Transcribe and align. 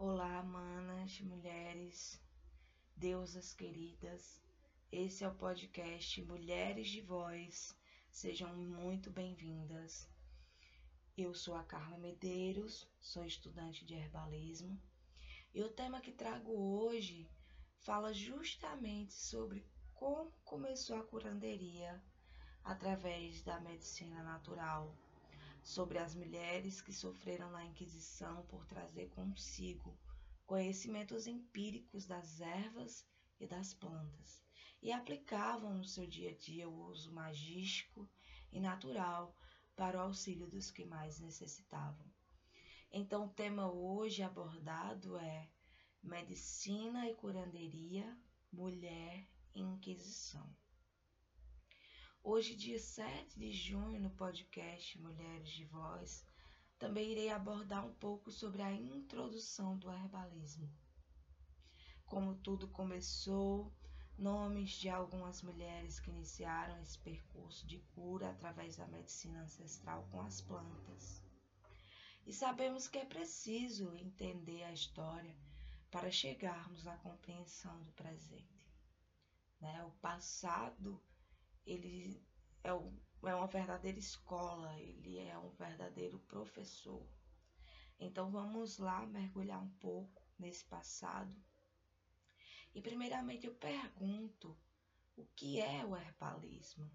Olá, 0.00 0.44
manas, 0.44 1.20
mulheres, 1.22 2.22
deusas 2.94 3.52
queridas. 3.52 4.40
Esse 4.92 5.24
é 5.24 5.28
o 5.28 5.34
podcast 5.34 6.22
Mulheres 6.22 6.88
de 6.88 7.00
Voz. 7.00 7.76
Sejam 8.08 8.54
muito 8.54 9.10
bem-vindas. 9.10 10.08
Eu 11.16 11.34
sou 11.34 11.56
a 11.56 11.64
Carla 11.64 11.98
Medeiros, 11.98 12.86
sou 13.00 13.24
estudante 13.24 13.84
de 13.84 13.94
herbalismo, 13.94 14.80
e 15.52 15.64
o 15.64 15.68
tema 15.68 16.00
que 16.00 16.12
trago 16.12 16.52
hoje 16.52 17.28
fala 17.80 18.14
justamente 18.14 19.14
sobre 19.14 19.66
como 19.94 20.30
começou 20.44 20.96
a 20.96 21.02
curanderia 21.02 22.00
através 22.62 23.42
da 23.42 23.58
medicina 23.58 24.22
natural, 24.22 24.96
sobre 25.68 25.98
as 25.98 26.14
mulheres 26.14 26.80
que 26.80 26.94
sofreram 26.94 27.50
na 27.50 27.62
Inquisição 27.62 28.46
por 28.46 28.64
trazer 28.64 29.10
consigo 29.10 29.94
conhecimentos 30.46 31.26
empíricos 31.26 32.06
das 32.06 32.40
ervas 32.40 33.06
e 33.38 33.46
das 33.46 33.74
plantas 33.74 34.42
e 34.80 34.90
aplicavam 34.90 35.74
no 35.74 35.84
seu 35.84 36.06
dia 36.06 36.30
a 36.30 36.34
dia 36.34 36.66
o 36.66 36.86
uso 36.86 37.12
magístico 37.12 38.08
e 38.50 38.58
natural 38.58 39.36
para 39.76 39.98
o 39.98 40.00
auxílio 40.00 40.48
dos 40.48 40.70
que 40.70 40.86
mais 40.86 41.20
necessitavam. 41.20 42.10
Então, 42.90 43.26
o 43.26 43.34
tema 43.34 43.70
hoje 43.70 44.22
abordado 44.22 45.18
é 45.18 45.50
Medicina 46.02 47.06
e 47.10 47.14
Curanderia, 47.14 48.18
Mulher 48.50 49.28
e 49.54 49.60
Inquisição. 49.60 50.50
Hoje, 52.22 52.54
dia 52.54 52.78
7 52.78 53.38
de 53.38 53.52
junho, 53.52 54.00
no 54.00 54.10
podcast 54.10 54.98
Mulheres 54.98 55.48
de 55.48 55.64
Voz, 55.64 56.24
também 56.78 57.12
irei 57.12 57.30
abordar 57.30 57.86
um 57.86 57.94
pouco 57.94 58.30
sobre 58.30 58.60
a 58.60 58.70
introdução 58.70 59.78
do 59.78 59.90
herbalismo. 59.90 60.70
Como 62.04 62.34
tudo 62.34 62.68
começou, 62.68 63.72
nomes 64.18 64.72
de 64.72 64.90
algumas 64.90 65.42
mulheres 65.42 66.00
que 66.00 66.10
iniciaram 66.10 66.78
esse 66.82 66.98
percurso 66.98 67.66
de 67.66 67.78
cura 67.94 68.30
através 68.30 68.76
da 68.76 68.86
medicina 68.88 69.42
ancestral 69.42 70.06
com 70.10 70.20
as 70.20 70.40
plantas. 70.40 71.22
E 72.26 72.32
sabemos 72.32 72.88
que 72.88 72.98
é 72.98 73.06
preciso 73.06 73.94
entender 73.94 74.64
a 74.64 74.72
história 74.72 75.34
para 75.90 76.10
chegarmos 76.10 76.86
à 76.86 76.96
compreensão 76.98 77.80
do 77.84 77.92
presente. 77.92 78.68
Né? 79.60 79.82
O 79.84 79.92
passado 79.92 81.00
ele 81.66 82.22
é, 82.62 82.72
um, 82.72 82.96
é 83.24 83.34
uma 83.34 83.46
verdadeira 83.46 83.98
escola, 83.98 84.78
ele 84.78 85.18
é 85.18 85.38
um 85.38 85.50
verdadeiro 85.50 86.18
professor. 86.20 87.06
Então 87.98 88.30
vamos 88.30 88.78
lá 88.78 89.06
mergulhar 89.06 89.62
um 89.62 89.70
pouco 89.80 90.22
nesse 90.38 90.64
passado. 90.64 91.34
E 92.74 92.80
primeiramente 92.80 93.46
eu 93.46 93.54
pergunto 93.54 94.56
o 95.16 95.24
que 95.34 95.60
é 95.60 95.84
o 95.84 95.96
herbalismo? 95.96 96.88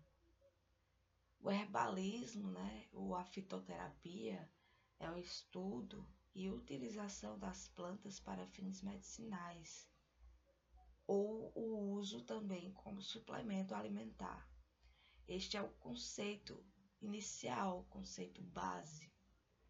O 1.41 1.51
herbalismo, 1.51 2.51
né, 2.51 2.87
ou 2.93 3.13
a 3.15 3.25
fitoterapia, 3.25 4.49
é 4.97 5.11
o 5.11 5.17
estudo 5.17 6.07
e 6.33 6.49
utilização 6.49 7.37
das 7.37 7.67
plantas 7.67 8.19
para 8.19 8.47
fins 8.47 8.81
medicinais, 8.81 9.89
ou 11.05 11.51
o 11.53 11.91
uso 11.91 12.23
também 12.23 12.71
como 12.71 13.01
suplemento 13.01 13.75
alimentar. 13.75 14.49
Este 15.27 15.57
é 15.57 15.61
o 15.61 15.69
conceito 15.73 16.63
inicial, 17.01 17.79
o 17.79 17.85
conceito 17.85 18.41
base. 18.41 19.11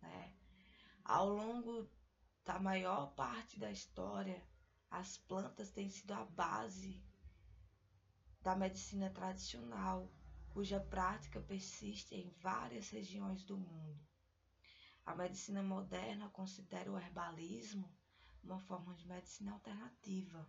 Né? 0.01 0.33
Ao 1.03 1.29
longo 1.29 1.89
da 2.43 2.59
maior 2.59 3.13
parte 3.13 3.59
da 3.59 3.71
história, 3.71 4.45
as 4.89 5.17
plantas 5.17 5.71
têm 5.71 5.89
sido 5.89 6.11
a 6.13 6.25
base 6.25 7.03
da 8.41 8.55
medicina 8.55 9.09
tradicional, 9.09 10.11
cuja 10.49 10.79
prática 10.79 11.41
persiste 11.41 12.13
em 12.13 12.29
várias 12.41 12.89
regiões 12.89 13.43
do 13.43 13.57
mundo. 13.57 13.99
A 15.05 15.15
medicina 15.15 15.63
moderna 15.63 16.29
considera 16.29 16.91
o 16.91 16.97
herbalismo 16.97 17.91
uma 18.43 18.59
forma 18.59 18.93
de 18.95 19.07
medicina 19.07 19.53
alternativa. 19.53 20.47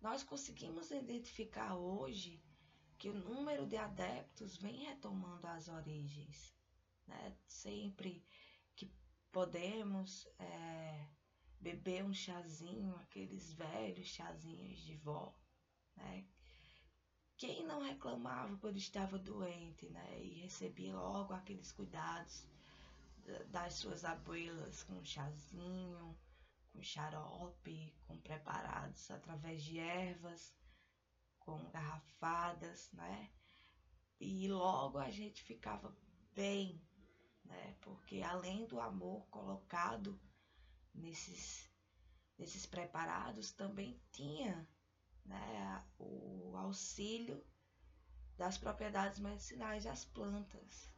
Nós 0.00 0.22
conseguimos 0.22 0.90
identificar 0.90 1.74
hoje 1.74 2.42
que 2.98 3.08
o 3.08 3.14
número 3.14 3.66
de 3.66 3.76
adeptos 3.76 4.56
vem 4.56 4.84
retomando 4.84 5.46
as 5.46 5.68
origens. 5.68 6.52
Né? 7.06 7.36
Sempre 7.46 8.26
que 8.74 8.92
podemos 9.30 10.26
é, 10.38 11.08
beber 11.60 12.04
um 12.04 12.12
chazinho, 12.12 12.96
aqueles 12.96 13.52
velhos 13.52 14.08
chazinhos 14.08 14.80
de 14.80 14.96
vó, 14.96 15.34
né? 15.96 16.26
Quem 17.36 17.64
não 17.64 17.80
reclamava 17.80 18.56
quando 18.56 18.78
estava 18.78 19.16
doente, 19.16 19.88
né? 19.90 20.20
E 20.20 20.40
recebia 20.40 20.92
logo 20.92 21.32
aqueles 21.32 21.70
cuidados 21.70 22.44
das 23.46 23.74
suas 23.74 24.04
abuelas 24.04 24.82
com 24.82 25.04
chazinho, 25.04 26.18
com 26.72 26.82
xarope, 26.82 27.94
com 28.08 28.18
preparados 28.18 29.08
através 29.10 29.62
de 29.62 29.78
ervas 29.78 30.52
com 31.48 31.70
garrafadas, 31.70 32.92
né? 32.92 33.30
E 34.20 34.48
logo 34.48 34.98
a 34.98 35.10
gente 35.10 35.42
ficava 35.42 35.96
bem, 36.34 36.78
né? 37.42 37.74
Porque 37.80 38.20
além 38.20 38.66
do 38.66 38.78
amor 38.78 39.26
colocado 39.28 40.20
nesses, 40.94 41.66
nesses 42.36 42.66
preparados, 42.66 43.50
também 43.52 43.98
tinha 44.12 44.68
né, 45.24 45.88
o 45.98 46.54
auxílio 46.54 47.42
das 48.36 48.58
propriedades 48.58 49.18
medicinais 49.18 49.84
das 49.84 50.04
plantas. 50.04 50.92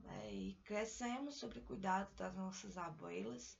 Né? 0.00 0.34
E 0.34 0.54
crescemos 0.64 1.36
sob 1.36 1.56
o 1.56 1.64
cuidado 1.64 2.12
das 2.16 2.34
nossas 2.34 2.76
abuelas, 2.76 3.56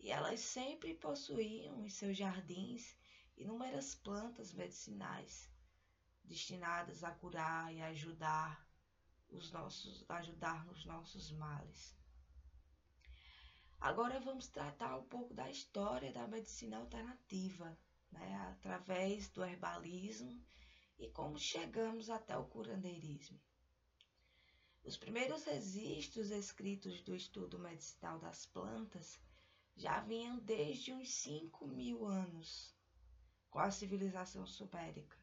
e 0.00 0.10
elas 0.10 0.40
sempre 0.40 0.94
possuíam 0.94 1.84
em 1.84 1.90
seus 1.90 2.16
jardins 2.16 2.96
inúmeras 3.38 3.94
plantas 3.94 4.52
medicinais 4.52 5.48
destinadas 6.24 7.04
a 7.04 7.10
curar 7.12 7.72
e 7.72 7.80
ajudar 7.80 8.66
os 9.30 9.50
nossos 9.50 10.04
ajudar 10.08 10.64
nos 10.66 10.84
nossos 10.84 11.30
males. 11.32 11.96
Agora 13.80 14.18
vamos 14.18 14.48
tratar 14.48 14.96
um 14.96 15.04
pouco 15.04 15.32
da 15.32 15.48
história 15.48 16.12
da 16.12 16.26
medicina 16.26 16.78
alternativa, 16.78 17.78
né, 18.10 18.34
através 18.50 19.28
do 19.28 19.44
herbalismo 19.44 20.42
e 20.98 21.08
como 21.10 21.38
chegamos 21.38 22.10
até 22.10 22.36
o 22.36 22.44
curandeirismo. 22.44 23.40
Os 24.82 24.96
primeiros 24.96 25.44
registros 25.44 26.30
escritos 26.30 27.02
do 27.02 27.14
estudo 27.14 27.58
medicinal 27.58 28.18
das 28.18 28.46
plantas 28.46 29.20
já 29.76 30.00
vinham 30.00 30.38
desde 30.40 30.92
uns 30.92 31.10
5 31.10 31.68
mil 31.68 32.04
anos 32.04 32.76
com 33.50 33.58
a 33.58 33.70
civilização 33.70 34.46
sumérica, 34.46 35.16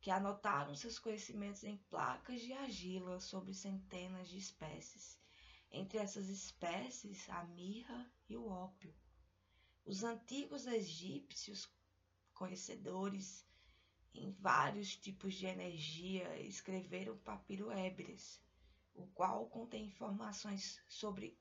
que 0.00 0.10
anotaram 0.10 0.74
seus 0.74 0.98
conhecimentos 0.98 1.64
em 1.64 1.76
placas 1.90 2.40
de 2.40 2.52
argila 2.52 3.20
sobre 3.20 3.54
centenas 3.54 4.28
de 4.28 4.38
espécies, 4.38 5.18
entre 5.70 5.98
essas 5.98 6.28
espécies 6.28 7.28
a 7.30 7.44
mirra 7.44 8.10
e 8.28 8.36
o 8.36 8.46
ópio. 8.46 8.94
Os 9.84 10.04
antigos 10.04 10.66
egípcios, 10.66 11.68
conhecedores 12.34 13.44
em 14.14 14.30
vários 14.32 14.96
tipos 14.96 15.34
de 15.34 15.46
energia, 15.46 16.38
escreveram 16.40 17.16
papiro 17.18 17.70
ébres, 17.70 18.40
o 18.94 19.06
qual 19.08 19.46
contém 19.48 19.86
informações 19.86 20.80
sobre 20.88 21.38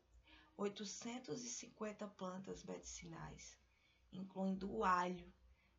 850 0.55 2.07
plantas 2.07 2.63
medicinais, 2.63 3.57
incluindo 4.11 4.71
o 4.71 4.83
alho, 4.83 5.31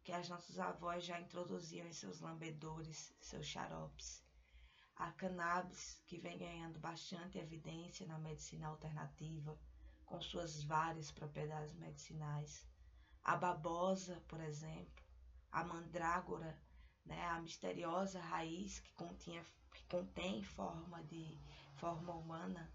que 0.08 0.12
as 0.14 0.30
nossas 0.30 0.58
avós 0.58 1.04
já 1.04 1.20
introduziam 1.20 1.86
em 1.86 1.92
seus 1.92 2.18
lambedores, 2.20 3.14
seus 3.20 3.44
xaropes. 3.44 4.24
A 4.96 5.12
cannabis, 5.12 6.00
que 6.06 6.16
vem 6.16 6.38
ganhando 6.38 6.78
bastante 6.78 7.36
evidência 7.36 8.06
na 8.06 8.18
medicina 8.18 8.68
alternativa, 8.68 9.54
com 10.06 10.18
suas 10.22 10.64
várias 10.64 11.10
propriedades 11.10 11.74
medicinais. 11.74 12.66
A 13.22 13.36
babosa, 13.36 14.18
por 14.28 14.40
exemplo, 14.40 15.04
a 15.52 15.62
mandrágora, 15.62 16.58
né, 17.04 17.26
a 17.26 17.42
misteriosa 17.42 18.18
raiz 18.18 18.80
que, 18.80 18.94
continha, 18.94 19.44
que 19.74 19.84
contém 19.88 20.42
forma 20.42 21.04
de 21.04 21.38
forma 21.74 22.14
humana, 22.14 22.72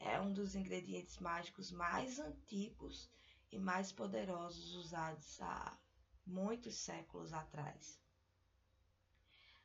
é 0.00 0.18
um 0.18 0.32
dos 0.32 0.54
ingredientes 0.54 1.18
mágicos 1.18 1.70
mais 1.70 2.18
antigos 2.18 3.10
e 3.50 3.58
mais 3.58 3.92
poderosos 3.92 4.72
usados 4.72 5.38
há 5.42 5.81
muitos 6.26 6.74
séculos 6.76 7.32
atrás. 7.32 8.00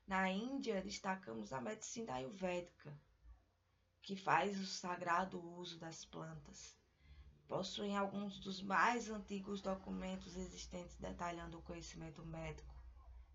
Na 0.07 0.29
Índia, 0.29 0.81
destacamos 0.81 1.51
a 1.51 1.59
medicina 1.59 2.13
ayurvédica, 2.13 2.97
que 4.01 4.15
faz 4.15 4.57
o 4.59 4.65
sagrado 4.65 5.37
uso 5.57 5.77
das 5.79 6.05
plantas, 6.05 6.77
possuem 7.47 7.95
alguns 7.97 8.39
dos 8.39 8.61
mais 8.61 9.09
antigos 9.09 9.61
documentos 9.61 10.35
existentes 10.35 10.95
detalhando 10.97 11.57
o 11.57 11.61
conhecimento 11.61 12.25
médico 12.25 12.73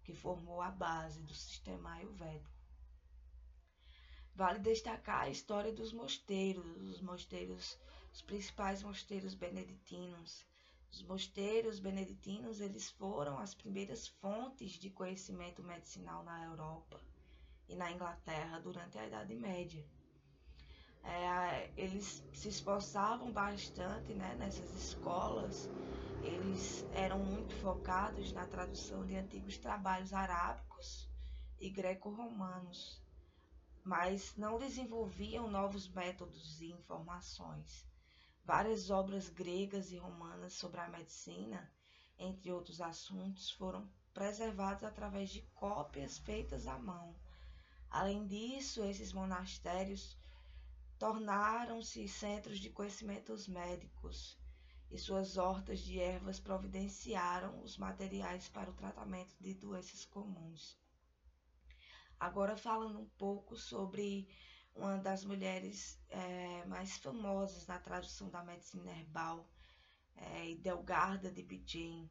que 0.04 0.14
formou 0.14 0.60
a 0.60 0.70
base 0.70 1.22
do 1.22 1.34
sistema 1.34 1.92
ayurvédico. 1.92 2.50
Vale 4.34 4.58
destacar 4.58 5.24
a 5.24 5.28
história 5.28 5.72
dos 5.72 5.92
mosteiros, 5.92 6.64
os 6.82 7.00
mosteiros, 7.00 7.78
os 8.12 8.22
principais 8.22 8.82
mosteiros 8.82 9.34
beneditinos. 9.34 10.44
Os 10.92 11.02
mosteiros 11.04 11.80
beneditinos, 11.80 12.60
eles 12.60 12.90
foram 12.90 13.38
as 13.38 13.54
primeiras 13.54 14.06
fontes 14.06 14.72
de 14.72 14.90
conhecimento 14.90 15.62
medicinal 15.62 16.22
na 16.22 16.44
Europa 16.44 17.00
e 17.66 17.74
na 17.74 17.90
Inglaterra 17.90 18.60
durante 18.60 18.98
a 18.98 19.06
Idade 19.06 19.34
Média. 19.34 19.82
É, 21.02 21.72
eles 21.78 22.22
se 22.34 22.48
esforçavam 22.48 23.32
bastante 23.32 24.14
né, 24.14 24.34
nessas 24.34 24.70
escolas, 24.74 25.70
eles 26.20 26.86
eram 26.92 27.24
muito 27.24 27.54
focados 27.54 28.30
na 28.34 28.46
tradução 28.46 29.04
de 29.06 29.16
antigos 29.16 29.56
trabalhos 29.56 30.12
arábicos 30.12 31.10
e 31.58 31.70
greco-romanos, 31.70 33.02
mas 33.82 34.36
não 34.36 34.58
desenvolviam 34.58 35.50
novos 35.50 35.88
métodos 35.88 36.60
e 36.60 36.70
informações. 36.70 37.90
Várias 38.44 38.90
obras 38.90 39.28
gregas 39.28 39.92
e 39.92 39.96
romanas 39.96 40.54
sobre 40.54 40.80
a 40.80 40.88
medicina, 40.88 41.70
entre 42.18 42.50
outros 42.50 42.80
assuntos, 42.80 43.50
foram 43.52 43.88
preservadas 44.12 44.82
através 44.82 45.30
de 45.30 45.42
cópias 45.54 46.18
feitas 46.18 46.66
à 46.66 46.76
mão. 46.76 47.14
Além 47.88 48.26
disso, 48.26 48.82
esses 48.82 49.12
monastérios 49.12 50.16
tornaram-se 50.98 52.08
centros 52.08 52.58
de 52.58 52.70
conhecimentos 52.70 53.46
médicos 53.46 54.36
e 54.90 54.98
suas 54.98 55.36
hortas 55.36 55.80
de 55.80 56.00
ervas 56.00 56.40
providenciaram 56.40 57.62
os 57.62 57.78
materiais 57.78 58.48
para 58.48 58.70
o 58.70 58.74
tratamento 58.74 59.34
de 59.40 59.54
doenças 59.54 60.04
comuns. 60.04 60.76
Agora 62.18 62.56
falando 62.56 63.00
um 63.00 63.08
pouco 63.18 63.56
sobre 63.56 64.28
uma 64.74 64.98
das 64.98 65.24
mulheres 65.24 65.98
é, 66.08 66.64
mais 66.66 66.96
famosas 66.98 67.66
na 67.66 67.78
tradução 67.78 68.28
da 68.30 68.42
medicina 68.42 68.90
herbal, 68.90 69.48
é, 70.16 70.50
Idelgarda 70.50 71.30
de 71.30 71.42
Bidjen. 71.42 72.10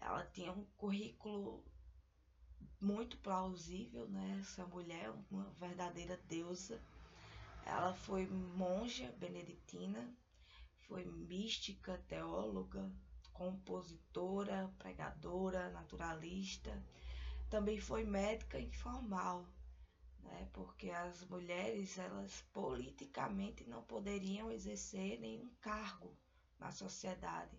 Ela 0.00 0.24
tinha 0.26 0.52
um 0.52 0.64
currículo 0.76 1.64
muito 2.80 3.16
plausível, 3.18 4.08
né? 4.08 4.38
Essa 4.40 4.66
mulher, 4.66 5.12
uma 5.30 5.50
verdadeira 5.52 6.16
deusa 6.28 6.80
ela 7.64 7.94
foi 7.94 8.26
monja 8.26 9.12
beneditina, 9.18 10.12
foi 10.80 11.04
mística, 11.04 12.02
teóloga, 12.08 12.90
compositora, 13.32 14.70
pregadora, 14.78 15.70
naturalista. 15.70 16.70
Também 17.48 17.78
foi 17.78 18.04
médica 18.04 18.58
informal, 18.58 19.46
né? 20.22 20.48
porque 20.52 20.90
as 20.90 21.24
mulheres, 21.26 21.98
elas 21.98 22.42
politicamente 22.52 23.64
não 23.64 23.82
poderiam 23.82 24.50
exercer 24.50 25.20
nenhum 25.20 25.50
cargo 25.60 26.16
na 26.58 26.70
sociedade. 26.70 27.58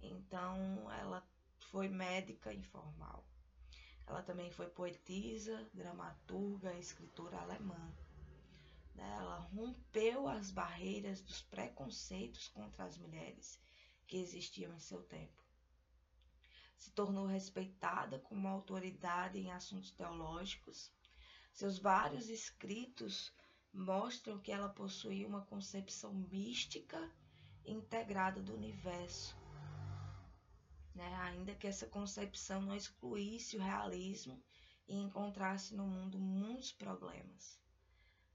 Então, 0.00 0.90
ela 1.00 1.26
foi 1.70 1.88
médica 1.88 2.52
informal. 2.52 3.26
Ela 4.06 4.22
também 4.22 4.50
foi 4.50 4.68
poetisa, 4.68 5.68
dramaturga 5.74 6.72
e 6.74 6.80
escritora 6.80 7.38
alemã. 7.38 7.92
Ela 8.96 9.38
rompeu 9.38 10.28
as 10.28 10.50
barreiras 10.50 11.20
dos 11.20 11.42
preconceitos 11.42 12.48
contra 12.48 12.84
as 12.84 12.96
mulheres 12.96 13.60
que 14.06 14.16
existiam 14.16 14.72
em 14.72 14.78
seu 14.78 15.02
tempo. 15.02 15.42
Se 16.76 16.90
tornou 16.92 17.26
respeitada 17.26 18.18
como 18.20 18.46
autoridade 18.48 19.38
em 19.38 19.50
assuntos 19.50 19.90
teológicos. 19.90 20.92
Seus 21.56 21.78
vários 21.78 22.28
escritos 22.28 23.32
mostram 23.72 24.38
que 24.38 24.52
ela 24.52 24.68
possuía 24.68 25.26
uma 25.26 25.40
concepção 25.40 26.12
mística 26.12 27.10
integrada 27.64 28.42
do 28.42 28.54
universo. 28.54 29.34
Né? 30.94 31.14
Ainda 31.22 31.54
que 31.54 31.66
essa 31.66 31.86
concepção 31.86 32.60
não 32.60 32.76
excluísse 32.76 33.56
o 33.56 33.62
realismo 33.62 34.38
e 34.86 34.96
encontrasse 34.96 35.74
no 35.74 35.86
mundo 35.86 36.18
muitos 36.18 36.72
problemas 36.72 37.58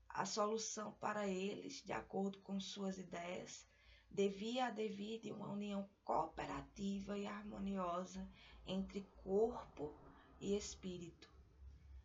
a 0.10 0.26
solução 0.26 0.92
para 0.94 1.28
eles, 1.28 1.82
de 1.84 1.94
acordo 1.94 2.40
com 2.40 2.60
suas 2.60 2.98
ideias, 2.98 3.66
devia 4.10 4.66
advir 4.66 5.22
de 5.22 5.32
uma 5.32 5.48
união 5.48 5.88
cooperativa 6.04 7.18
e 7.18 7.26
harmoniosa 7.26 8.28
entre 8.66 9.08
corpo 9.24 9.96
e 10.40 10.56
espírito, 10.56 11.31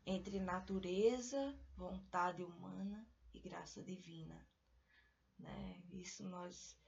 entre 0.06 0.38
natureza, 0.40 1.54
vontade 1.76 2.42
humana 2.42 3.06
e 3.34 3.40
graça 3.40 3.82
divina. 3.82 4.46
Né? 5.38 5.82
Isso 5.90 6.22
nós 6.28 6.78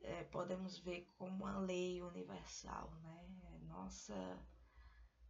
é, 0.00 0.24
podemos 0.24 0.78
ver 0.78 1.06
como 1.16 1.44
uma 1.44 1.58
lei 1.58 2.02
universal, 2.02 2.90
né? 3.02 3.28
Nossa, 3.68 4.14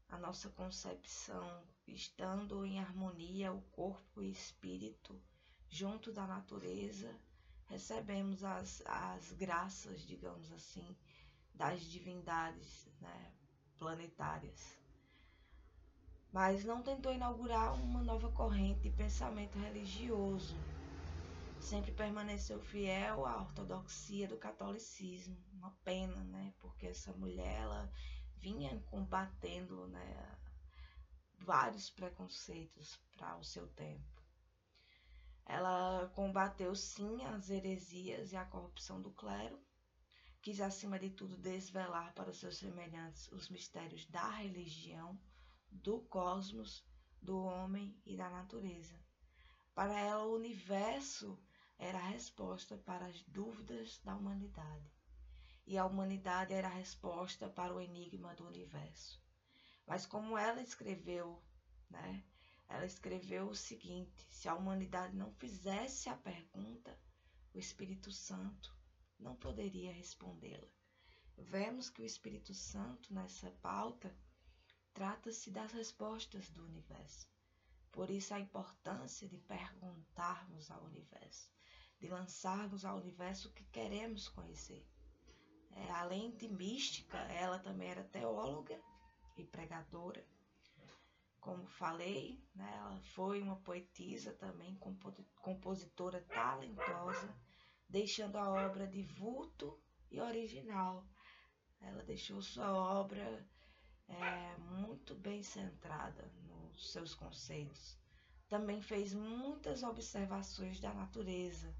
a 0.08 0.18
nossa 0.18 0.48
concepção 0.50 1.66
estando 1.86 2.64
em 2.64 2.78
harmonia 2.78 3.52
o 3.52 3.62
corpo 3.62 4.22
e 4.22 4.30
espírito 4.30 5.20
junto 5.68 6.12
da 6.12 6.26
natureza, 6.26 7.18
recebemos 7.66 8.44
as, 8.44 8.82
as 8.84 9.32
graças, 9.32 10.02
digamos 10.02 10.52
assim, 10.52 10.96
das 11.54 11.82
divindades 11.82 12.88
né, 13.00 13.34
planetárias. 13.78 14.81
Mas 16.32 16.64
não 16.64 16.82
tentou 16.82 17.12
inaugurar 17.12 17.74
uma 17.74 18.02
nova 18.02 18.32
corrente 18.32 18.80
de 18.80 18.90
pensamento 18.90 19.58
religioso. 19.58 20.56
Sempre 21.60 21.92
permaneceu 21.92 22.58
fiel 22.58 23.26
à 23.26 23.42
ortodoxia 23.42 24.26
do 24.26 24.38
catolicismo. 24.38 25.36
Uma 25.52 25.70
pena, 25.84 26.24
né? 26.24 26.54
Porque 26.58 26.86
essa 26.86 27.12
mulher 27.12 27.60
ela 27.60 27.92
vinha 28.38 28.82
combatendo 28.90 29.86
né, 29.88 30.38
vários 31.38 31.90
preconceitos 31.90 32.98
para 33.16 33.36
o 33.36 33.44
seu 33.44 33.68
tempo. 33.68 34.22
Ela 35.46 36.10
combateu 36.14 36.74
sim 36.74 37.22
as 37.26 37.50
heresias 37.50 38.32
e 38.32 38.36
a 38.36 38.44
corrupção 38.44 39.00
do 39.00 39.10
clero, 39.12 39.60
quis 40.40 40.60
acima 40.60 40.98
de 40.98 41.10
tudo 41.10 41.36
desvelar 41.36 42.12
para 42.14 42.30
os 42.30 42.38
seus 42.38 42.56
semelhantes 42.56 43.30
os 43.30 43.48
mistérios 43.48 44.06
da 44.06 44.28
religião, 44.28 45.18
do 45.72 46.00
cosmos, 46.02 46.84
do 47.20 47.38
homem 47.42 47.96
e 48.04 48.16
da 48.16 48.28
natureza. 48.28 48.98
Para 49.74 49.98
ela, 49.98 50.24
o 50.24 50.34
universo 50.34 51.38
era 51.78 51.98
a 51.98 52.08
resposta 52.08 52.76
para 52.78 53.06
as 53.06 53.22
dúvidas 53.24 53.98
da 54.04 54.14
humanidade, 54.14 54.92
e 55.66 55.78
a 55.78 55.86
humanidade 55.86 56.52
era 56.52 56.68
a 56.68 56.74
resposta 56.74 57.48
para 57.48 57.74
o 57.74 57.80
enigma 57.80 58.34
do 58.34 58.46
universo. 58.46 59.20
Mas 59.86 60.06
como 60.06 60.36
ela 60.36 60.62
escreveu, 60.62 61.42
né, 61.90 62.24
ela 62.68 62.86
escreveu 62.86 63.48
o 63.48 63.54
seguinte: 63.54 64.26
se 64.30 64.48
a 64.48 64.54
humanidade 64.54 65.16
não 65.16 65.32
fizesse 65.32 66.08
a 66.08 66.16
pergunta, 66.16 66.98
o 67.54 67.58
Espírito 67.58 68.10
Santo 68.10 68.74
não 69.18 69.36
poderia 69.36 69.92
respondê-la. 69.92 70.68
Vemos 71.36 71.90
que 71.90 72.02
o 72.02 72.06
Espírito 72.06 72.54
Santo, 72.54 73.12
nessa 73.12 73.50
pauta, 73.62 74.14
trata-se 74.92 75.50
das 75.50 75.72
respostas 75.72 76.48
do 76.50 76.64
universo. 76.64 77.28
Por 77.90 78.10
isso, 78.10 78.32
a 78.34 78.40
importância 78.40 79.28
de 79.28 79.38
perguntarmos 79.38 80.70
ao 80.70 80.84
universo, 80.84 81.50
de 81.98 82.08
lançarmos 82.08 82.84
ao 82.84 82.98
universo 82.98 83.48
o 83.48 83.52
que 83.52 83.64
queremos 83.64 84.28
conhecer. 84.28 84.86
É, 85.72 85.90
além 85.92 86.30
de 86.36 86.48
mística, 86.48 87.18
ela 87.18 87.58
também 87.58 87.88
era 87.88 88.04
teóloga 88.04 88.80
e 89.36 89.44
pregadora 89.44 90.24
como 91.42 91.66
falei, 91.66 92.40
né, 92.54 92.72
ela 92.78 93.00
foi 93.00 93.42
uma 93.42 93.56
poetisa 93.56 94.32
também, 94.32 94.78
compositora 95.42 96.20
talentosa, 96.20 97.36
deixando 97.88 98.36
a 98.36 98.48
obra 98.48 98.86
de 98.86 99.02
vulto 99.02 99.76
e 100.08 100.20
original. 100.20 101.04
Ela 101.80 102.04
deixou 102.04 102.40
sua 102.40 102.72
obra 102.72 103.44
é, 104.08 104.56
muito 104.58 105.14
bem 105.14 105.42
centrada 105.42 106.30
nos 106.46 106.92
seus 106.92 107.14
conceitos. 107.14 107.98
Também 108.48 108.80
fez 108.82 109.14
muitas 109.14 109.82
observações 109.82 110.80
da 110.80 110.92
natureza, 110.92 111.74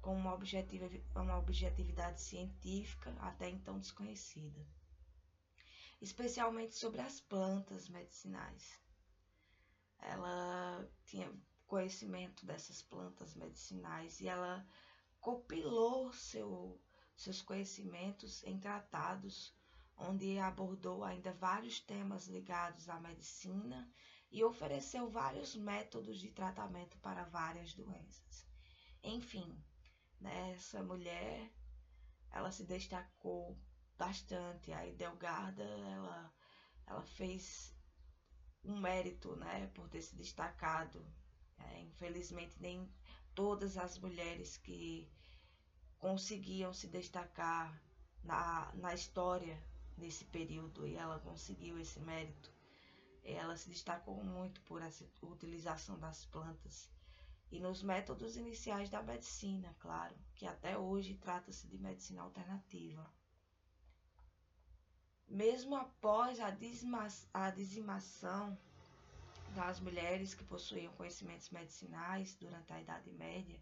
com 0.00 0.14
uma, 0.14 0.38
uma 1.14 1.38
objetividade 1.38 2.20
científica 2.20 3.14
até 3.20 3.48
então 3.48 3.78
desconhecida, 3.78 4.66
especialmente 6.00 6.74
sobre 6.74 7.00
as 7.00 7.20
plantas 7.20 7.88
medicinais 7.88 8.82
ela 10.02 10.86
tinha 11.04 11.32
conhecimento 11.66 12.44
dessas 12.44 12.82
plantas 12.82 13.34
medicinais 13.34 14.20
e 14.20 14.28
ela 14.28 14.66
copilou 15.20 16.12
seu, 16.12 16.80
seus 17.16 17.40
conhecimentos 17.40 18.42
em 18.44 18.58
tratados, 18.58 19.54
onde 19.96 20.38
abordou 20.38 21.04
ainda 21.04 21.32
vários 21.32 21.80
temas 21.80 22.26
ligados 22.26 22.88
à 22.88 22.98
medicina 23.00 23.90
e 24.30 24.42
ofereceu 24.42 25.08
vários 25.10 25.54
métodos 25.54 26.18
de 26.18 26.30
tratamento 26.30 26.96
para 26.98 27.24
várias 27.24 27.74
doenças. 27.74 28.46
Enfim, 29.02 29.62
essa 30.24 30.82
mulher, 30.82 31.52
ela 32.30 32.50
se 32.50 32.64
destacou 32.64 33.58
bastante. 33.98 34.72
A 34.72 34.86
Idelgarda, 34.86 35.62
ela, 35.62 36.32
ela 36.86 37.02
fez 37.02 37.74
um 38.64 38.78
mérito, 38.78 39.36
né, 39.36 39.66
por 39.74 39.88
ter 39.88 40.00
se 40.00 40.16
destacado. 40.16 41.04
É, 41.58 41.80
infelizmente, 41.80 42.56
nem 42.60 42.90
todas 43.34 43.76
as 43.76 43.98
mulheres 43.98 44.56
que 44.56 45.10
conseguiam 45.98 46.72
se 46.72 46.88
destacar 46.88 47.80
na, 48.24 48.72
na 48.74 48.94
história 48.94 49.62
nesse 50.02 50.24
período 50.24 50.86
e 50.86 50.96
ela 50.96 51.20
conseguiu 51.20 51.78
esse 51.78 52.00
mérito. 52.00 52.52
Ela 53.24 53.56
se 53.56 53.68
destacou 53.68 54.22
muito 54.24 54.60
por 54.62 54.82
essa 54.82 55.06
utilização 55.22 55.96
das 55.98 56.24
plantas 56.26 56.90
e 57.52 57.60
nos 57.60 57.82
métodos 57.82 58.36
iniciais 58.36 58.90
da 58.90 59.02
medicina, 59.02 59.74
claro, 59.78 60.14
que 60.34 60.46
até 60.46 60.76
hoje 60.76 61.14
trata-se 61.14 61.68
de 61.68 61.78
medicina 61.78 62.22
alternativa. 62.22 63.08
Mesmo 65.28 65.76
após 65.76 66.40
a, 66.40 66.48
a 67.34 67.50
dizimação 67.50 68.58
das 69.54 69.78
mulheres 69.80 70.34
que 70.34 70.44
possuíam 70.44 70.92
conhecimentos 70.94 71.48
medicinais 71.50 72.34
durante 72.34 72.72
a 72.72 72.80
Idade 72.80 73.10
Média, 73.12 73.60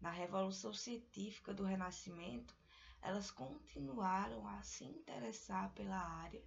na 0.00 0.10
Revolução 0.10 0.74
Científica 0.74 1.54
do 1.54 1.64
Renascimento, 1.64 2.54
elas 3.02 3.30
continuaram 3.30 4.46
a 4.46 4.62
se 4.62 4.84
interessar 4.84 5.72
pela 5.74 5.98
área 5.98 6.42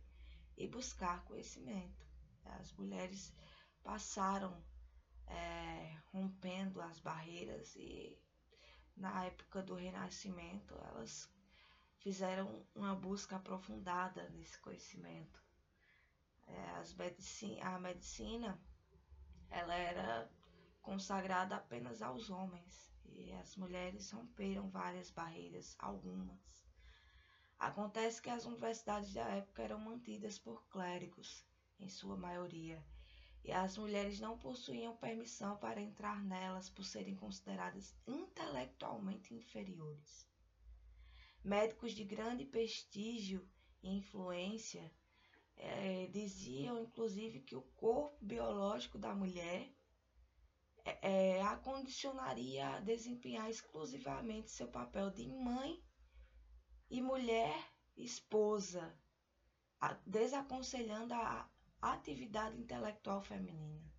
e 0.57 0.67
buscar 0.67 1.23
conhecimento. 1.25 2.05
As 2.45 2.71
mulheres 2.73 3.33
passaram 3.83 4.63
é, 5.27 5.97
rompendo 6.13 6.81
as 6.81 6.99
barreiras 6.99 7.75
e 7.75 8.17
na 8.95 9.25
época 9.25 9.61
do 9.61 9.75
Renascimento 9.75 10.73
elas 10.75 11.29
fizeram 11.99 12.65
uma 12.73 12.95
busca 12.95 13.35
aprofundada 13.35 14.29
nesse 14.29 14.57
conhecimento. 14.59 15.43
É, 16.47 16.69
as 16.77 16.95
a 17.61 17.79
medicina 17.79 18.57
ela 19.49 19.73
era 19.73 20.31
consagrada 20.81 21.57
apenas 21.57 22.01
aos 22.01 22.29
homens 22.29 22.94
e 23.13 23.31
as 23.33 23.55
mulheres 23.55 24.11
romperam 24.11 24.69
várias 24.69 25.09
barreiras, 25.09 25.75
algumas. 25.79 26.65
Acontece 27.57 28.21
que 28.21 28.29
as 28.29 28.45
universidades 28.45 29.13
da 29.13 29.23
época 29.23 29.63
eram 29.63 29.79
mantidas 29.79 30.37
por 30.37 30.65
clérigos, 30.67 31.45
em 31.79 31.89
sua 31.89 32.17
maioria, 32.17 32.83
e 33.43 33.51
as 33.51 33.77
mulheres 33.77 34.19
não 34.19 34.37
possuíam 34.37 34.97
permissão 34.97 35.57
para 35.57 35.81
entrar 35.81 36.23
nelas 36.23 36.69
por 36.69 36.83
serem 36.83 37.15
consideradas 37.15 37.95
intelectualmente 38.07 39.33
inferiores. 39.33 40.27
Médicos 41.43 41.93
de 41.93 42.03
grande 42.03 42.43
prestígio 42.43 43.47
e 43.83 43.89
influência 43.89 44.91
é, 45.55 46.07
diziam, 46.07 46.79
inclusive, 46.79 47.39
que 47.39 47.55
o 47.55 47.61
corpo 47.61 48.17
biológico 48.19 48.97
da 48.97 49.13
mulher 49.13 49.71
é, 50.85 50.99
é, 51.01 51.41
a 51.41 51.57
condicionaria 51.57 52.75
a 52.75 52.79
desempenhar 52.79 53.49
exclusivamente 53.49 54.51
seu 54.51 54.67
papel 54.67 55.09
de 55.09 55.27
mãe 55.27 55.83
e 56.89 57.01
mulher 57.01 57.53
esposa, 57.97 58.95
desaconselhando 60.05 61.15
a 61.15 61.49
atividade 61.81 62.59
intelectual 62.59 63.21
feminina, 63.21 63.91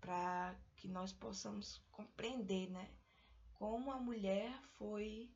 para 0.00 0.56
que 0.76 0.88
nós 0.88 1.12
possamos 1.12 1.78
compreender 1.92 2.68
né, 2.70 2.90
como 3.54 3.92
a 3.92 4.00
mulher 4.00 4.52
foi 4.76 5.32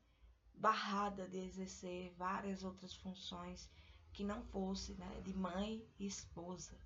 barrada 0.52 1.28
de 1.28 1.38
exercer 1.38 2.12
várias 2.14 2.64
outras 2.64 2.92
funções 2.94 3.70
que 4.12 4.24
não 4.24 4.42
fosse 4.42 4.94
né, 4.94 5.20
de 5.20 5.32
mãe 5.32 5.86
e 5.96 6.06
esposa. 6.06 6.76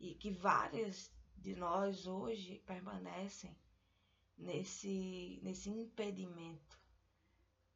E 0.00 0.14
que 0.14 0.30
várias 0.30 1.12
de 1.40 1.54
nós 1.54 2.06
hoje 2.06 2.62
permanecem 2.66 3.56
nesse, 4.36 5.38
nesse 5.42 5.70
impedimento, 5.70 6.78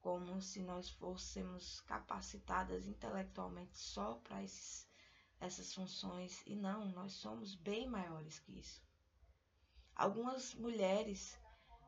como 0.01 0.41
se 0.41 0.63
nós 0.63 0.91
fôssemos 0.91 1.81
capacitadas 1.83 2.87
intelectualmente 2.87 3.79
só 3.79 4.15
para 4.17 4.43
essas 5.41 5.73
funções, 5.75 6.43
e 6.47 6.57
não, 6.57 6.87
nós 6.87 7.13
somos 7.13 7.55
bem 7.55 7.89
maiores 7.89 8.39
que 8.41 8.59
isso. 8.59 8.83
Algumas 9.95 10.55
mulheres, 10.55 11.39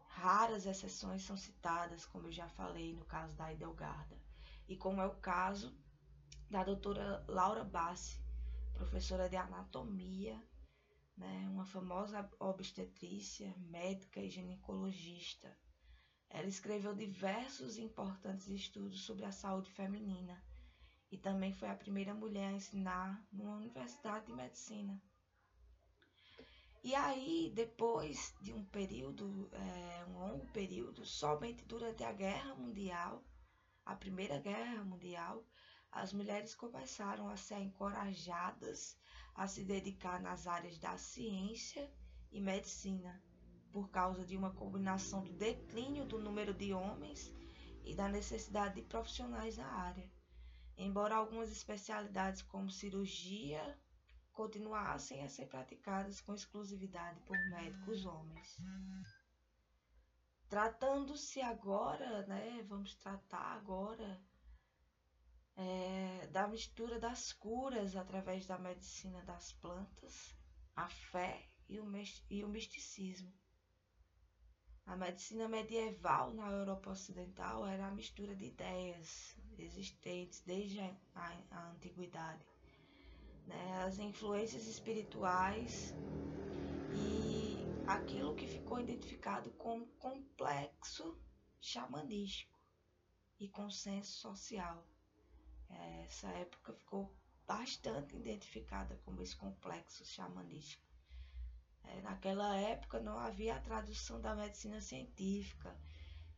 raras 0.08 0.66
exceções 0.66 1.22
são 1.22 1.36
citadas, 1.36 2.06
como 2.06 2.28
eu 2.28 2.32
já 2.32 2.48
falei 2.48 2.94
no 2.94 3.04
caso 3.04 3.36
da 3.36 3.52
Idelgarda, 3.52 4.16
e 4.68 4.76
como 4.76 5.00
é 5.00 5.06
o 5.06 5.16
caso 5.16 5.76
da 6.48 6.62
doutora 6.62 7.24
Laura 7.26 7.64
Bassi, 7.64 8.20
professora 8.74 9.28
de 9.28 9.36
anatomia 9.36 10.40
né, 11.16 11.48
uma 11.50 11.64
famosa 11.64 12.28
obstetrícia, 12.38 13.54
médica 13.58 14.20
e 14.20 14.30
ginecologista. 14.30 15.56
Ela 16.28 16.48
escreveu 16.48 16.94
diversos 16.94 17.78
importantes 17.78 18.48
estudos 18.48 19.02
sobre 19.04 19.24
a 19.24 19.32
saúde 19.32 19.70
feminina 19.70 20.42
e 21.10 21.16
também 21.16 21.52
foi 21.52 21.68
a 21.68 21.76
primeira 21.76 22.12
mulher 22.12 22.48
a 22.48 22.52
ensinar 22.52 23.24
numa 23.32 23.56
universidade 23.56 24.26
de 24.26 24.32
medicina. 24.32 25.00
E 26.82 26.94
aí, 26.94 27.50
depois 27.54 28.34
de 28.42 28.52
um 28.52 28.64
período, 28.64 29.48
é, 29.52 30.04
um 30.06 30.18
longo 30.18 30.46
período, 30.48 31.06
somente 31.06 31.64
durante 31.64 32.02
a 32.04 32.12
Guerra 32.12 32.54
Mundial, 32.56 33.24
a 33.86 33.94
Primeira 33.94 34.38
Guerra 34.38 34.84
Mundial, 34.84 35.46
as 35.90 36.12
mulheres 36.12 36.54
começaram 36.54 37.28
a 37.28 37.36
ser 37.36 37.60
encorajadas 37.60 38.98
a 39.34 39.46
se 39.48 39.64
dedicar 39.64 40.20
nas 40.20 40.46
áreas 40.46 40.78
da 40.78 40.96
ciência 40.96 41.90
e 42.30 42.40
medicina, 42.40 43.22
por 43.72 43.90
causa 43.90 44.24
de 44.24 44.36
uma 44.36 44.52
combinação 44.52 45.24
do 45.24 45.32
declínio 45.32 46.04
do 46.04 46.18
número 46.18 46.54
de 46.54 46.72
homens 46.72 47.32
e 47.84 47.94
da 47.94 48.08
necessidade 48.08 48.76
de 48.76 48.82
profissionais 48.82 49.56
na 49.56 49.66
área. 49.66 50.10
Embora 50.76 51.16
algumas 51.16 51.50
especialidades 51.50 52.42
como 52.42 52.70
cirurgia 52.70 53.78
continuassem 54.32 55.22
a 55.22 55.28
ser 55.28 55.46
praticadas 55.46 56.20
com 56.20 56.34
exclusividade 56.34 57.20
por 57.20 57.38
médicos 57.50 58.04
homens. 58.04 58.56
Tratando-se 60.48 61.40
agora, 61.40 62.26
né, 62.26 62.64
vamos 62.68 62.94
tratar 62.96 63.56
agora 63.56 64.20
é, 65.56 66.26
da 66.32 66.48
mistura 66.48 66.98
das 66.98 67.32
curas 67.32 67.96
através 67.96 68.46
da 68.46 68.58
medicina 68.58 69.22
das 69.22 69.52
plantas, 69.52 70.34
a 70.74 70.88
fé 70.88 71.48
e 71.68 71.78
o, 71.80 72.48
misticismo. 72.48 73.32
A 74.86 74.96
medicina 74.96 75.48
medieval 75.48 76.34
na 76.34 76.50
Europa 76.50 76.90
Ocidental 76.90 77.66
era 77.66 77.86
a 77.86 77.90
mistura 77.90 78.34
de 78.34 78.46
ideias 78.46 79.36
existentes 79.58 80.40
desde 80.40 80.80
a, 80.80 80.94
a, 81.14 81.36
a 81.50 81.70
antiguidade, 81.70 82.44
né? 83.46 83.82
as 83.84 83.98
influências 83.98 84.66
espirituais 84.66 85.94
e 86.92 87.56
aquilo 87.86 88.34
que 88.34 88.46
ficou 88.46 88.80
identificado 88.80 89.50
como 89.52 89.86
complexo 89.98 91.18
xamanístico 91.60 92.58
e 93.38 93.48
consenso 93.48 94.12
social 94.12 94.84
essa 96.04 96.28
época 96.28 96.72
ficou 96.72 97.12
bastante 97.46 98.16
identificada 98.16 98.98
como 99.04 99.22
esse 99.22 99.36
complexo 99.36 100.04
xamanístico. 100.04 100.84
É, 101.84 102.00
naquela 102.00 102.56
época 102.56 103.00
não 103.00 103.18
havia 103.18 103.56
a 103.56 103.60
tradução 103.60 104.20
da 104.20 104.34
medicina 104.34 104.80
científica 104.80 105.76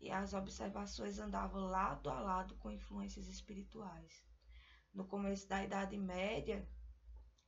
e 0.01 0.11
as 0.11 0.35
observações 0.35 1.19
andavam 1.19 1.67
lado 1.67 2.11
a 2.11 2.21
lado 2.21 2.57
com 2.57 2.71
influências 2.71 3.29
espirituais. 3.29 4.25
No 4.93 5.05
começo 5.05 5.49
da 5.49 5.63
Idade 5.63 5.97
Média, 5.97 6.67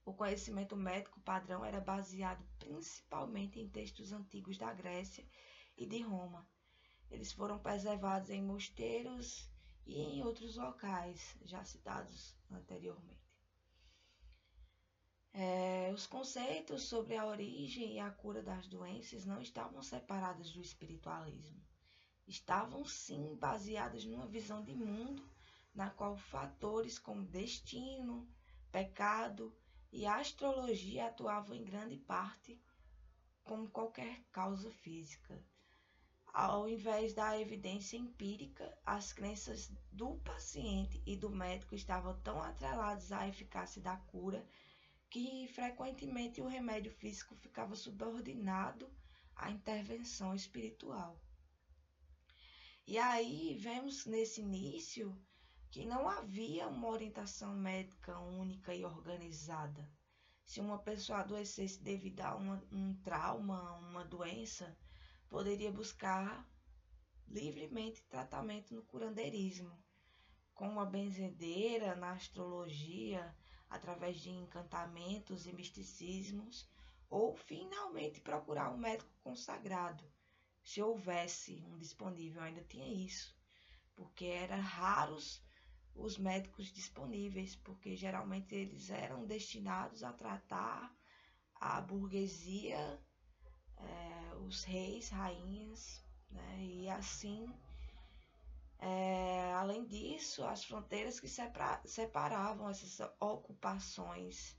o 0.04 0.14
conhecimento 0.14 0.76
médico 0.76 1.21
padrão 1.21 1.64
era 1.64 1.80
baseado 1.80 2.42
principalmente 2.59 3.61
em 3.61 3.68
textos 3.68 4.12
antigos 4.12 4.57
da 4.57 4.73
Grécia 4.73 5.26
e 5.76 5.87
de 5.87 6.00
Roma. 6.02 6.47
Eles 7.11 7.33
foram 7.33 7.59
preservados 7.59 8.30
em 8.30 8.42
mosteiros 8.42 9.50
e 9.88 9.99
em 10.00 10.23
outros 10.23 10.57
locais 10.57 11.35
já 11.45 11.64
citados 11.64 12.37
anteriormente. 12.50 13.26
É, 15.33 15.90
os 15.95 16.07
conceitos 16.07 16.83
sobre 16.83 17.16
a 17.16 17.25
origem 17.25 17.95
e 17.95 17.99
a 17.99 18.11
cura 18.11 18.42
das 18.42 18.66
doenças 18.66 19.25
não 19.25 19.40
estavam 19.40 19.83
separados 19.83 20.52
do 20.52 20.61
espiritualismo, 20.61 21.61
estavam 22.26 22.85
sim 22.85 23.35
baseadas 23.37 24.04
numa 24.04 24.26
visão 24.26 24.62
de 24.62 24.75
mundo 24.75 25.26
na 25.75 25.90
qual 25.90 26.16
fatores 26.16 26.99
como 26.99 27.25
destino, 27.25 28.28
pecado 28.71 29.57
e 29.90 30.04
astrologia 30.04 31.07
atuavam 31.07 31.54
em 31.54 31.64
grande 31.64 31.97
parte 31.97 32.61
como 33.45 33.71
qualquer 33.71 34.23
causa 34.30 34.71
física. 34.71 35.42
Ao 36.40 36.68
invés 36.68 37.14
da 37.14 37.37
evidência 37.37 37.97
empírica, 37.97 38.73
as 38.87 39.12
crenças 39.12 39.73
do 39.90 40.18
paciente 40.18 41.02
e 41.04 41.16
do 41.16 41.28
médico 41.28 41.75
estavam 41.75 42.16
tão 42.21 42.40
atreladas 42.40 43.11
à 43.11 43.26
eficácia 43.26 43.83
da 43.83 43.97
cura 43.97 44.47
que 45.11 45.49
frequentemente 45.49 46.40
o 46.40 46.47
remédio 46.47 46.92
físico 46.92 47.35
ficava 47.35 47.75
subordinado 47.75 48.88
à 49.35 49.50
intervenção 49.50 50.33
espiritual. 50.33 51.21
E 52.87 52.97
aí 52.99 53.57
vemos 53.59 54.07
nesse 54.07 54.40
início 54.40 55.21
que 55.73 55.85
não 55.85 56.09
havia 56.09 56.68
uma 56.68 56.87
orientação 56.87 57.52
médica 57.52 58.16
única 58.16 58.73
e 58.73 58.85
organizada. 58.85 59.90
Se 60.45 60.61
uma 60.61 60.78
pessoa 60.78 61.18
adoecesse 61.18 61.83
devido 61.83 62.21
a 62.21 62.37
uma, 62.37 62.62
um 62.71 62.95
trauma, 63.02 63.73
uma 63.78 64.04
doença, 64.04 64.78
poderia 65.28 65.70
buscar 65.70 66.49
livremente 67.26 68.02
tratamento 68.04 68.75
no 68.75 68.82
curandeirismo, 68.82 69.73
com 70.54 70.80
a 70.80 70.85
benzedeira, 70.85 71.94
na 71.94 72.12
astrologia, 72.12 73.35
através 73.68 74.18
de 74.20 74.30
encantamentos 74.30 75.47
e 75.47 75.52
misticismos, 75.52 76.68
ou 77.08 77.35
finalmente 77.35 78.20
procurar 78.20 78.70
um 78.70 78.78
médico 78.78 79.11
consagrado, 79.23 80.04
se 80.62 80.82
houvesse 80.82 81.64
um 81.66 81.78
disponível, 81.78 82.42
ainda 82.42 82.62
tinha 82.62 82.87
isso, 82.87 83.35
porque 83.94 84.26
eram 84.26 84.61
raros 84.61 85.42
os 85.94 86.16
médicos 86.16 86.73
disponíveis, 86.73 87.56
porque 87.56 87.97
geralmente 87.97 88.54
eles 88.54 88.90
eram 88.90 89.26
destinados 89.26 90.02
a 90.02 90.12
tratar 90.12 90.94
a 91.54 91.80
burguesia, 91.80 93.00
é, 93.80 94.35
os 94.37 94.64
reis, 94.64 95.11
rainhas, 95.11 96.04
né? 96.30 96.56
e 96.61 96.90
assim 96.90 97.52
é, 98.80 99.52
além 99.54 99.85
disso, 99.85 100.44
as 100.44 100.64
fronteiras 100.64 101.18
que 101.18 101.28
separavam 101.85 102.70
essas 102.70 103.00
ocupações 103.18 104.56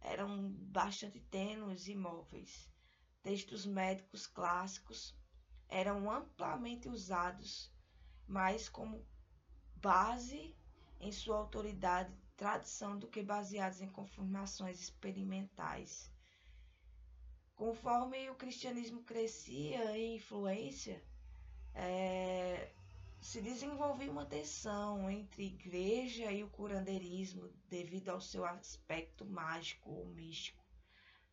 eram 0.00 0.50
bastante 0.50 1.18
tênues 1.20 1.88
e 1.88 1.94
móveis. 1.94 2.70
Textos 3.20 3.66
médicos 3.66 4.28
clássicos 4.28 5.12
eram 5.68 6.08
amplamente 6.10 6.88
usados, 6.88 7.70
mais 8.28 8.68
como 8.68 9.04
base 9.76 10.56
em 11.00 11.10
sua 11.10 11.36
autoridade 11.38 12.12
e 12.12 12.36
tradição 12.36 12.96
do 12.96 13.08
que 13.08 13.22
baseados 13.24 13.80
em 13.80 13.88
confirmações 13.88 14.80
experimentais. 14.80 16.12
Conforme 17.58 18.30
o 18.30 18.36
cristianismo 18.36 19.02
crescia 19.02 19.98
em 19.98 20.14
influência, 20.14 21.02
é, 21.74 22.72
se 23.20 23.42
desenvolvia 23.42 24.12
uma 24.12 24.24
tensão 24.24 25.10
entre 25.10 25.46
igreja 25.46 26.30
e 26.30 26.44
o 26.44 26.50
curandeirismo 26.50 27.52
devido 27.68 28.10
ao 28.10 28.20
seu 28.20 28.44
aspecto 28.44 29.26
mágico 29.26 29.90
ou 29.90 30.06
místico. 30.06 30.64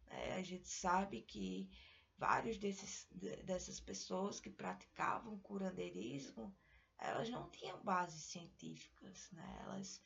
É, 0.08 0.34
a 0.34 0.42
gente 0.42 0.68
sabe 0.68 1.22
que 1.22 1.70
vários 2.18 2.58
desses, 2.58 3.08
dessas 3.44 3.80
pessoas 3.80 4.40
que 4.40 4.50
praticavam 4.50 5.38
curandeirismo, 5.42 6.52
elas 6.98 7.30
não 7.30 7.52
tinham 7.52 7.80
bases 7.84 8.24
científicas, 8.24 9.30
né? 9.32 9.60
elas, 9.62 10.02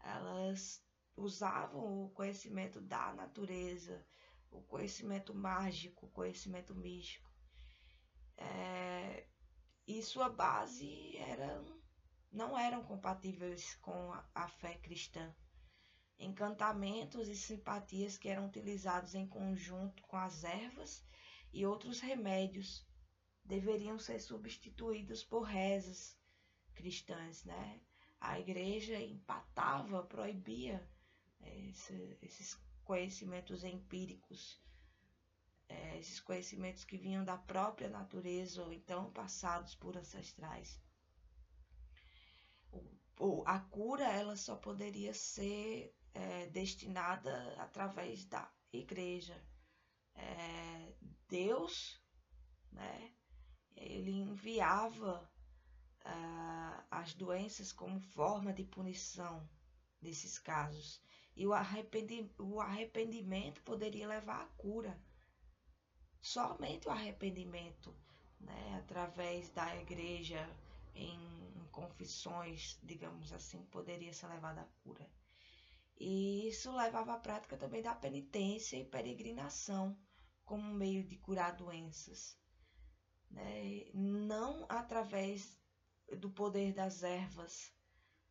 elas 0.00 0.82
usavam 1.16 2.06
o 2.06 2.10
conhecimento 2.10 2.80
da 2.80 3.14
natureza, 3.14 4.04
o 4.50 4.62
conhecimento 4.62 5.34
mágico, 5.34 6.06
o 6.06 6.10
conhecimento 6.10 6.74
místico. 6.74 7.30
É, 8.36 9.26
e 9.86 10.02
sua 10.02 10.28
base 10.28 11.16
era, 11.16 11.64
não 12.30 12.58
eram 12.58 12.82
compatíveis 12.82 13.74
com 13.76 14.12
a, 14.12 14.24
a 14.34 14.48
fé 14.48 14.74
cristã. 14.78 15.34
Encantamentos 16.18 17.28
e 17.28 17.34
simpatias 17.34 18.18
que 18.18 18.28
eram 18.28 18.46
utilizados 18.46 19.14
em 19.14 19.26
conjunto 19.26 20.02
com 20.02 20.16
as 20.16 20.44
ervas 20.44 21.04
e 21.52 21.64
outros 21.64 22.00
remédios 22.00 22.86
deveriam 23.44 23.98
ser 23.98 24.20
substituídos 24.20 25.24
por 25.24 25.42
rezas 25.42 26.16
cristãs, 26.74 27.44
né? 27.44 27.80
A 28.20 28.38
igreja 28.38 29.00
empatava, 29.00 30.04
proibia 30.04 30.86
esse, 31.40 32.18
esses 32.20 32.54
conhecimentos 32.90 33.62
empíricos 33.62 34.60
é, 35.68 35.96
esses 36.00 36.18
conhecimentos 36.18 36.82
que 36.82 36.98
vinham 36.98 37.24
da 37.24 37.38
própria 37.38 37.88
natureza 37.88 38.64
ou 38.64 38.72
então 38.72 39.12
passados 39.12 39.76
por 39.76 39.96
ancestrais. 39.96 40.82
O, 42.72 42.82
o, 43.20 43.44
a 43.46 43.60
cura 43.60 44.08
ela 44.12 44.36
só 44.36 44.56
poderia 44.56 45.14
ser 45.14 45.94
é, 46.12 46.46
destinada 46.48 47.54
através 47.58 48.24
da 48.24 48.52
igreja. 48.72 49.40
É, 50.16 50.92
Deus, 51.28 52.02
né, 52.72 53.14
ele 53.76 54.10
enviava 54.10 55.30
uh, 56.04 56.84
as 56.90 57.14
doenças 57.14 57.70
como 57.70 58.00
forma 58.00 58.52
de 58.52 58.64
punição 58.64 59.48
desses 60.02 60.40
casos. 60.40 61.00
E 61.40 61.46
o, 61.46 61.54
arrependi 61.54 62.30
o 62.38 62.60
arrependimento 62.60 63.62
poderia 63.62 64.06
levar 64.06 64.42
à 64.42 64.46
cura 64.58 64.94
somente 66.20 66.86
o 66.86 66.90
arrependimento, 66.90 67.96
né, 68.38 68.76
através 68.78 69.48
da 69.48 69.74
igreja 69.76 70.46
em, 70.94 71.18
confissões, 71.72 72.78
digamos 72.82 73.32
assim, 73.32 73.64
poderia 73.70 74.12
ser 74.12 74.26
levado 74.26 74.58
à 74.58 74.68
cura. 74.82 75.10
E 75.96 76.46
isso 76.46 76.76
levava 76.76 77.14
à 77.14 77.18
prática 77.18 77.56
também 77.56 77.80
da 77.80 77.94
penitência 77.94 78.76
e 78.76 78.84
peregrinação 78.84 79.98
como 80.44 80.74
meio 80.74 81.02
de 81.04 81.16
curar 81.16 81.56
doenças. 81.56 82.38
Né? 83.30 83.88
Não 83.94 84.66
através 84.68 85.58
do 86.18 86.28
poder 86.28 86.74
das 86.74 87.02
ervas, 87.02 87.72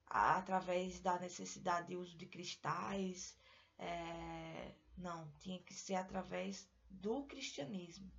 através 0.10 1.00
da 1.00 1.19
necessidade 1.19 1.88
de 1.88 1.95
uso 1.95 2.17
de 2.17 2.26
cristais, 2.26 3.38
é... 3.78 4.76
não, 4.98 5.32
tinha 5.39 5.62
que 5.62 5.74
ser 5.74 5.95
através 5.95 6.67
do 6.89 7.26
cristianismo, 7.26 8.12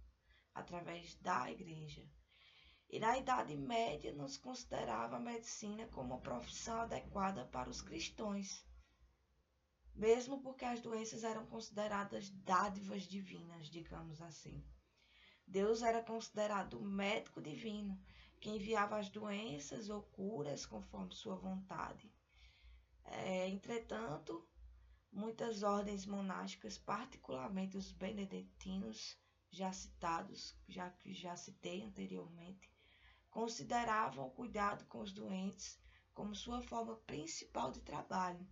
através 0.55 1.17
da 1.17 1.51
igreja. 1.51 2.09
E 2.89 2.99
na 2.99 3.17
Idade 3.19 3.57
Média 3.57 4.13
nos 4.13 4.37
considerava 4.37 5.17
a 5.17 5.21
medicina 5.21 5.87
como 5.89 6.15
uma 6.15 6.21
profissão 6.21 6.81
adequada 6.81 7.45
para 7.47 7.71
os 7.71 7.81
cristãos, 7.81 8.65
mesmo 9.95 10.41
porque 10.41 10.65
as 10.65 10.81
doenças 10.81 11.25
eram 11.25 11.47
consideradas 11.47 12.31
dádivas 12.31 13.03
divinas, 13.03 13.67
digamos 13.69 14.21
assim. 14.23 14.65
Deus 15.47 15.83
era 15.83 16.03
considerado 16.03 16.81
médico 16.81 17.41
divino, 17.41 18.01
que 18.41 18.51
enviava 18.51 18.99
as 18.99 19.09
doenças 19.09 19.89
ou 19.91 20.03
curas 20.03 20.67
conforme 20.67 21.15
sua 21.15 21.37
vontade. 21.37 22.11
É, 23.05 23.49
entretanto, 23.49 24.49
Muitas 25.13 25.65
ordens 25.65 26.07
monásticas, 26.07 26.79
particularmente 26.79 27.77
os 27.77 27.91
beneditinos, 27.91 29.19
já 29.51 29.73
citados, 29.73 30.57
já 30.69 30.89
que 30.89 31.13
já 31.13 31.37
citei 31.37 31.83
anteriormente, 31.83 32.71
consideravam 33.29 34.29
o 34.29 34.31
cuidado 34.31 34.85
com 34.87 35.01
os 35.01 35.13
doentes 35.13 35.81
como 36.15 36.33
sua 36.33 36.63
forma 36.63 36.95
principal 36.95 37.73
de 37.73 37.81
trabalho. 37.81 38.47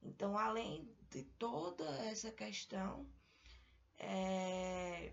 Então, 0.00 0.38
além 0.38 0.96
de 1.10 1.24
toda 1.24 1.84
essa 2.04 2.30
questão, 2.30 3.10
é, 3.98 5.12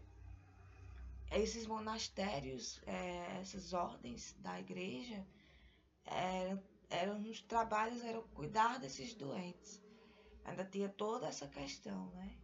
esses 1.34 1.66
monastérios, 1.66 2.82
é, 2.86 3.40
essas 3.40 3.74
ordens 3.74 4.34
da 4.40 4.60
igreja, 4.60 5.26
eram, 6.06 6.64
eram 6.90 7.22
os 7.30 7.42
trabalhos 7.42 8.04
eram 8.04 8.22
cuidar 8.30 8.80
desses 8.80 9.14
doentes. 9.16 9.82
Ainda 10.46 10.66
tinha 10.66 10.90
toda 10.90 11.28
essa 11.28 11.48
questão, 11.48 12.10
né? 12.12 12.38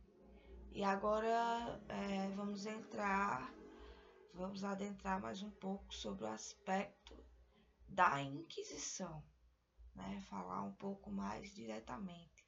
E 0.71 0.83
agora 0.83 1.81
é, 1.89 2.29
vamos 2.35 2.65
entrar, 2.65 3.53
vamos 4.33 4.63
adentrar 4.63 5.19
mais 5.19 5.41
um 5.41 5.51
pouco 5.51 5.93
sobre 5.93 6.23
o 6.23 6.27
aspecto 6.27 7.17
da 7.87 8.21
Inquisição, 8.21 9.23
né? 9.95 10.23
Falar 10.29 10.63
um 10.63 10.73
pouco 10.73 11.11
mais 11.11 11.53
diretamente. 11.53 12.38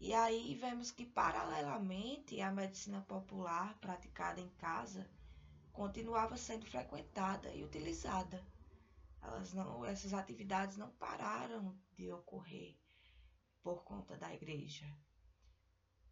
E 0.00 0.14
aí 0.14 0.54
vemos 0.54 0.90
que 0.90 1.04
paralelamente 1.04 2.40
à 2.40 2.52
medicina 2.52 3.00
popular 3.02 3.76
praticada 3.78 4.40
em 4.40 4.48
casa, 4.50 5.08
continuava 5.72 6.36
sendo 6.36 6.66
frequentada 6.66 7.52
e 7.54 7.64
utilizada. 7.64 8.44
Elas 9.20 9.52
não, 9.52 9.84
essas 9.84 10.14
atividades 10.14 10.76
não 10.76 10.90
pararam 10.90 11.76
de 11.96 12.10
ocorrer 12.12 12.76
por 13.62 13.82
conta 13.82 14.16
da 14.16 14.32
igreja. 14.32 14.86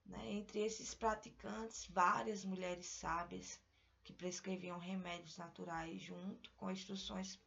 Né? 0.04 0.32
Entre 0.32 0.60
esses 0.60 0.94
praticantes, 0.94 1.86
várias 1.86 2.44
mulheres 2.44 2.86
sábias 2.86 3.60
que 4.02 4.12
prescreviam 4.12 4.78
remédios 4.78 5.36
naturais 5.36 6.00
junto 6.00 6.50
com 6.52 6.70
instruções 6.70 7.40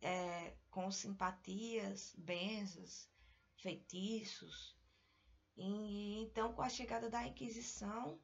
é, 0.00 0.54
com 0.70 0.90
simpatias, 0.90 2.14
benzas, 2.16 3.08
feitiços. 3.56 4.76
E 5.56 6.22
então, 6.22 6.52
com 6.52 6.62
a 6.62 6.68
chegada 6.68 7.10
da 7.10 7.26
Inquisição, 7.26 8.20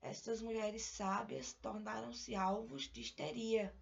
estas 0.00 0.40
mulheres 0.40 0.82
sábias 0.82 1.52
tornaram-se 1.52 2.34
alvos 2.34 2.84
de 2.84 3.00
histeria 3.00 3.74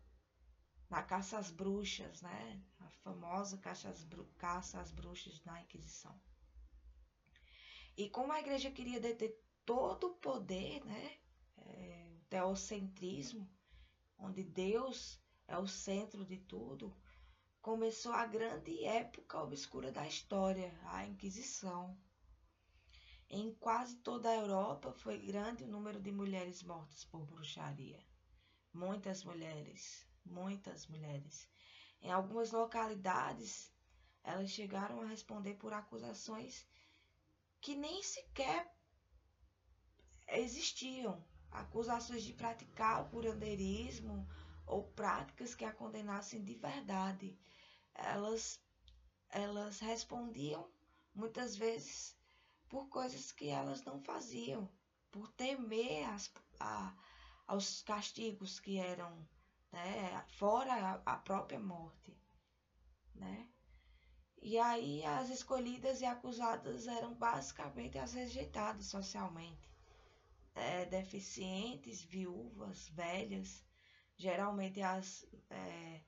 na 0.90 1.02
caça 1.02 1.38
às 1.38 1.50
bruxas, 1.50 2.22
né? 2.22 2.62
A 2.80 2.90
famosa 3.02 3.58
caça 3.58 3.88
às, 3.88 4.06
caça 4.36 4.80
às 4.80 4.90
bruxas 4.90 5.42
na 5.44 5.60
Inquisição. 5.62 6.18
E 7.96 8.08
como 8.08 8.32
a 8.32 8.40
igreja 8.40 8.70
queria 8.70 9.00
deter 9.00 9.38
todo 9.64 10.08
o 10.08 10.14
poder, 10.16 10.84
né? 10.84 11.18
É, 11.58 12.14
o 12.16 12.24
teocentrismo, 12.30 13.48
onde 14.16 14.42
Deus 14.42 15.20
é 15.46 15.58
o 15.58 15.66
centro 15.66 16.24
de 16.24 16.38
tudo, 16.38 16.96
começou 17.60 18.12
a 18.12 18.26
grande 18.26 18.84
época 18.84 19.42
obscura 19.42 19.92
da 19.92 20.06
história, 20.06 20.72
a 20.84 21.06
Inquisição. 21.06 21.96
Em 23.30 23.52
quase 23.54 23.96
toda 23.96 24.30
a 24.30 24.36
Europa 24.36 24.92
foi 24.92 25.18
grande 25.18 25.64
o 25.64 25.68
número 25.68 26.00
de 26.00 26.10
mulheres 26.10 26.62
mortas 26.62 27.04
por 27.04 27.26
bruxaria. 27.26 28.02
Muitas 28.72 29.22
mulheres, 29.22 30.06
muitas 30.24 30.86
mulheres. 30.86 31.46
Em 32.00 32.10
algumas 32.10 32.52
localidades, 32.52 33.70
elas 34.24 34.50
chegaram 34.50 35.02
a 35.02 35.06
responder 35.06 35.54
por 35.54 35.74
acusações 35.74 36.66
que 37.60 37.74
nem 37.74 38.02
sequer 38.02 38.66
existiam. 40.28 41.22
Acusações 41.50 42.22
de 42.22 42.32
praticar 42.32 43.02
o 43.02 43.10
curandeirismo 43.10 44.26
ou 44.66 44.84
práticas 44.84 45.54
que 45.54 45.64
a 45.66 45.72
condenassem 45.72 46.42
de 46.42 46.54
verdade. 46.54 47.36
Elas, 47.94 48.58
elas 49.30 49.80
respondiam 49.80 50.70
muitas 51.14 51.56
vezes 51.56 52.17
por 52.68 52.88
coisas 52.88 53.32
que 53.32 53.48
elas 53.48 53.82
não 53.84 54.00
faziam, 54.00 54.70
por 55.10 55.28
temer 55.32 56.08
as, 56.10 56.32
a, 56.60 56.94
aos 57.46 57.82
castigos 57.82 58.60
que 58.60 58.78
eram 58.78 59.26
né, 59.72 60.24
fora 60.36 60.72
a, 60.72 61.14
a 61.14 61.16
própria 61.16 61.58
morte, 61.58 62.16
né? 63.14 63.48
E 64.40 64.56
aí 64.58 65.04
as 65.04 65.30
escolhidas 65.30 66.00
e 66.00 66.04
acusadas 66.04 66.86
eram 66.86 67.14
basicamente 67.14 67.98
as 67.98 68.12
rejeitadas 68.12 68.86
socialmente. 68.86 69.68
É, 70.54 70.84
deficientes, 70.86 72.02
viúvas, 72.02 72.88
velhas, 72.88 73.64
geralmente 74.16 74.80
as, 74.80 75.24
é, 75.50 76.00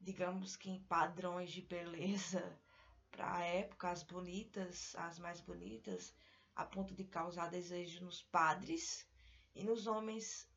digamos 0.00 0.56
que 0.56 0.70
em 0.70 0.82
padrões 0.84 1.50
de 1.50 1.60
beleza 1.62 2.58
para 3.18 3.34
a 3.34 3.44
época, 3.44 3.90
as 3.90 4.04
bonitas, 4.04 4.94
as 4.94 5.18
mais 5.18 5.40
bonitas, 5.40 6.14
a 6.54 6.64
ponto 6.64 6.94
de 6.94 7.02
causar 7.02 7.50
desejo 7.50 8.04
nos 8.04 8.22
padres 8.22 9.04
e 9.56 9.64
nos 9.64 9.88
homens 9.88 10.48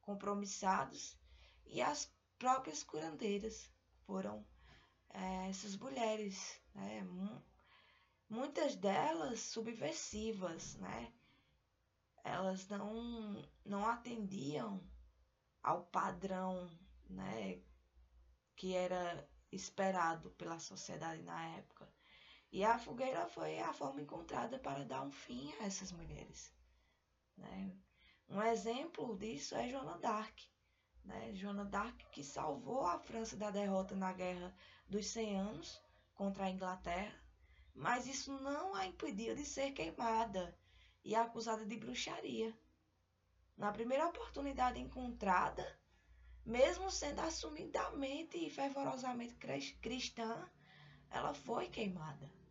compromissados, 0.00 1.16
e 1.64 1.80
as 1.80 2.12
próprias 2.40 2.82
curandeiras 2.82 3.70
foram 4.04 4.44
é, 5.10 5.48
essas 5.48 5.76
mulheres, 5.76 6.60
né? 6.74 7.06
muitas 8.28 8.74
delas 8.74 9.38
subversivas, 9.38 10.74
né? 10.78 11.12
Elas 12.24 12.66
não, 12.66 13.48
não 13.64 13.86
atendiam 13.86 14.82
ao 15.62 15.84
padrão, 15.84 16.68
né? 17.08 17.62
Que 18.56 18.74
era 18.74 19.24
esperado 19.52 20.30
pela 20.32 20.58
sociedade 20.58 21.22
na 21.22 21.46
época. 21.58 21.91
E 22.52 22.62
a 22.64 22.78
fogueira 22.78 23.26
foi 23.28 23.58
a 23.60 23.72
forma 23.72 24.02
encontrada 24.02 24.58
para 24.58 24.84
dar 24.84 25.00
um 25.02 25.10
fim 25.10 25.50
a 25.58 25.64
essas 25.64 25.90
mulheres. 25.90 26.52
Né? 27.34 27.74
Um 28.28 28.42
exemplo 28.42 29.16
disso 29.16 29.54
é 29.54 29.70
Joana 29.70 29.96
d'Arc. 29.96 30.38
Né? 31.02 31.34
Joana 31.34 31.64
d'Arc 31.64 32.04
que 32.10 32.22
salvou 32.22 32.86
a 32.86 32.98
França 32.98 33.38
da 33.38 33.50
derrota 33.50 33.96
na 33.96 34.12
Guerra 34.12 34.54
dos 34.86 35.06
100 35.06 35.38
Anos 35.38 35.82
contra 36.14 36.44
a 36.44 36.50
Inglaterra, 36.50 37.18
mas 37.74 38.06
isso 38.06 38.30
não 38.40 38.74
a 38.74 38.84
impediu 38.84 39.34
de 39.34 39.46
ser 39.46 39.72
queimada 39.72 40.54
e 41.02 41.14
acusada 41.14 41.64
de 41.64 41.76
bruxaria. 41.78 42.54
Na 43.56 43.72
primeira 43.72 44.06
oportunidade 44.08 44.78
encontrada, 44.78 45.66
mesmo 46.44 46.90
sendo 46.90 47.20
assumidamente 47.20 48.36
e 48.36 48.50
fervorosamente 48.50 49.34
cristã, 49.80 50.46
ela 51.10 51.32
foi 51.32 51.70
queimada. 51.70 52.41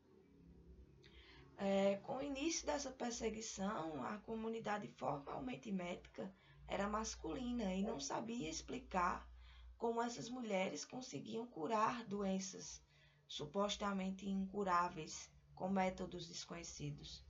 É, 1.63 1.97
com 1.97 2.17
o 2.17 2.23
início 2.23 2.65
dessa 2.65 2.89
perseguição, 2.89 4.03
a 4.03 4.17
comunidade 4.17 4.87
formalmente 4.87 5.71
médica 5.71 6.33
era 6.67 6.89
masculina 6.89 7.71
e 7.75 7.83
não 7.83 7.99
sabia 7.99 8.49
explicar 8.49 9.29
como 9.77 10.01
essas 10.01 10.27
mulheres 10.27 10.83
conseguiam 10.83 11.45
curar 11.45 12.03
doenças 12.05 12.81
supostamente 13.27 14.27
incuráveis 14.27 15.29
com 15.53 15.69
métodos 15.69 16.27
desconhecidos. 16.27 17.23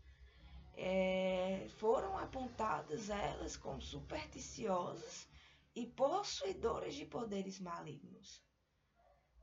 É, 0.77 1.67
foram 1.77 2.17
apontadas 2.17 3.09
elas 3.09 3.57
como 3.57 3.81
supersticiosas 3.81 5.27
e 5.75 5.85
possuidoras 5.87 6.95
de 6.95 7.05
poderes 7.05 7.59
malignos. 7.59 8.41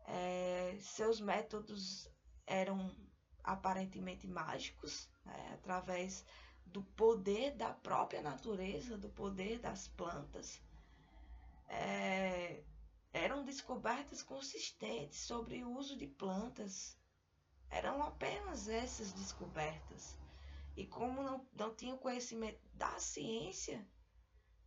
É, 0.06 0.78
seus 0.80 1.20
métodos 1.20 2.10
eram 2.46 2.90
aparentemente 3.48 4.26
mágicos, 4.26 5.08
né, 5.24 5.52
através 5.54 6.24
do 6.66 6.82
poder 6.82 7.56
da 7.56 7.72
própria 7.72 8.20
natureza, 8.20 8.98
do 8.98 9.08
poder 9.08 9.58
das 9.58 9.88
plantas. 9.88 10.62
É, 11.66 12.62
eram 13.12 13.44
descobertas 13.44 14.22
consistentes 14.22 15.20
sobre 15.20 15.64
o 15.64 15.70
uso 15.70 15.96
de 15.96 16.06
plantas. 16.06 16.96
Eram 17.70 18.02
apenas 18.02 18.68
essas 18.68 19.12
descobertas. 19.12 20.18
E 20.76 20.86
como 20.86 21.22
não, 21.22 21.46
não 21.54 21.74
tinham 21.74 21.96
conhecimento 21.96 22.60
da 22.74 22.98
ciência, 22.98 23.86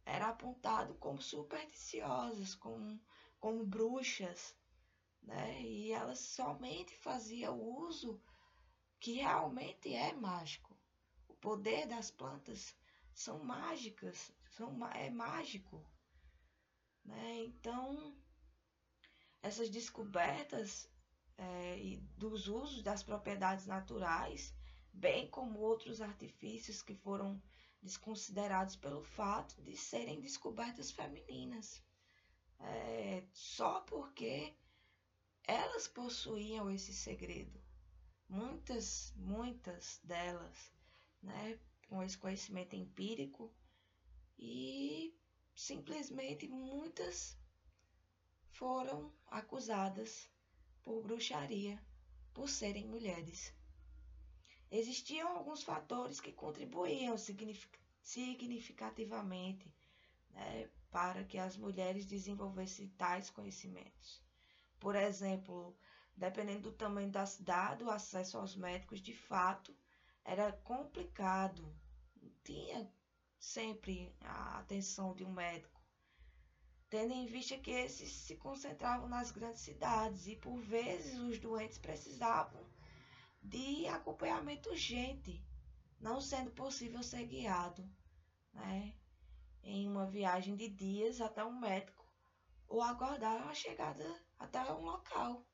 era 0.04 0.30
apontado 0.30 0.96
como 0.96 1.22
supersticiosas, 1.22 2.56
como, 2.56 3.00
como 3.40 3.64
bruxas, 3.64 4.56
né? 5.22 5.62
E 5.62 5.92
elas 5.92 6.20
somente 6.20 6.96
faziam 6.98 7.60
uso 7.62 8.20
que 9.02 9.14
realmente 9.14 9.94
é 9.94 10.14
mágico. 10.14 10.78
O 11.28 11.34
poder 11.34 11.88
das 11.88 12.12
plantas 12.12 12.76
são 13.14 13.44
mágicas, 13.44 14.32
são, 14.52 14.88
é 14.92 15.10
mágico. 15.10 15.84
Né? 17.04 17.46
Então, 17.46 18.16
essas 19.42 19.72
descobertas 19.72 20.88
é, 21.36 21.80
e 21.80 21.98
dos 22.16 22.48
usos 22.48 22.84
das 22.84 23.02
propriedades 23.02 23.66
naturais, 23.66 24.54
bem 24.94 25.28
como 25.28 25.60
outros 25.60 26.00
artifícios 26.00 26.84
que 26.84 26.94
foram 26.94 27.42
desconsiderados 27.82 28.76
pelo 28.76 29.02
fato 29.02 29.60
de 29.64 29.76
serem 29.76 30.22
descobertas 30.22 30.92
femininas. 30.92 31.84
É, 32.60 33.24
só 33.34 33.80
porque 33.82 34.56
elas 35.44 35.88
possuíam 35.88 36.70
esse 36.70 36.94
segredo. 36.94 37.61
Muitas, 38.32 39.12
muitas 39.18 40.00
delas, 40.06 40.72
né, 41.22 41.60
com 41.90 42.02
esse 42.02 42.18
conhecimento 42.18 42.78
empírico 42.78 43.52
e 44.40 45.14
simplesmente 45.54 46.48
muitas 46.48 47.38
foram 48.52 49.14
acusadas 49.28 50.30
por 50.82 51.04
bruxaria 51.04 51.78
por 52.34 52.48
serem 52.48 52.88
mulheres. 52.88 53.54
Existiam 54.72 55.28
alguns 55.36 55.62
fatores 55.62 56.22
que 56.22 56.32
contribuíam 56.32 57.18
significativamente 58.02 59.70
né, 60.30 60.70
para 60.90 61.26
que 61.26 61.38
as 61.38 61.58
mulheres 61.58 62.06
desenvolvessem 62.06 62.88
tais 62.98 63.30
conhecimentos. 63.30 64.24
Por 64.80 64.96
exemplo, 64.96 65.76
dependendo 66.16 66.72
do 66.72 66.78
tamanho 66.78 67.10
da 67.12 67.26
cidade, 67.26 67.84
o 67.84 67.90
acesso 67.92 68.38
aos 68.38 68.56
médicos 68.56 69.02
de 69.02 69.14
fato 69.14 69.76
era 70.24 70.52
complicado. 70.54 71.76
Tinha 72.44 72.92
sempre 73.40 74.16
a 74.22 74.60
atenção 74.60 75.14
de 75.16 75.24
um 75.26 75.32
médico. 75.34 75.82
tendo 76.90 77.12
em 77.14 77.26
vista 77.26 77.58
que 77.58 77.72
esses 77.72 78.12
se 78.12 78.36
concentravam 78.36 79.08
nas 79.10 79.32
grandes 79.32 79.62
cidades 79.62 80.28
e 80.28 80.36
por 80.36 80.60
vezes 80.62 81.18
os 81.20 81.40
doentes 81.40 81.78
precisavam 81.80 82.64
de 83.42 83.88
acompanhamento 83.88 84.70
urgente, 84.70 85.44
não 86.00 86.22
sendo 86.22 86.52
possível 86.52 87.02
ser 87.04 87.26
guiado, 87.26 87.90
né, 88.54 88.96
em 89.64 89.88
uma 89.88 90.06
viagem 90.06 90.56
de 90.56 90.68
dias 90.70 91.22
até 91.22 91.44
um 91.46 91.60
médico 91.60 92.06
ou 92.68 92.82
aguardar 92.82 93.48
a 93.48 93.54
chegada 93.56 94.06
até 94.40 94.62
um 94.74 94.82
local. 94.86 95.46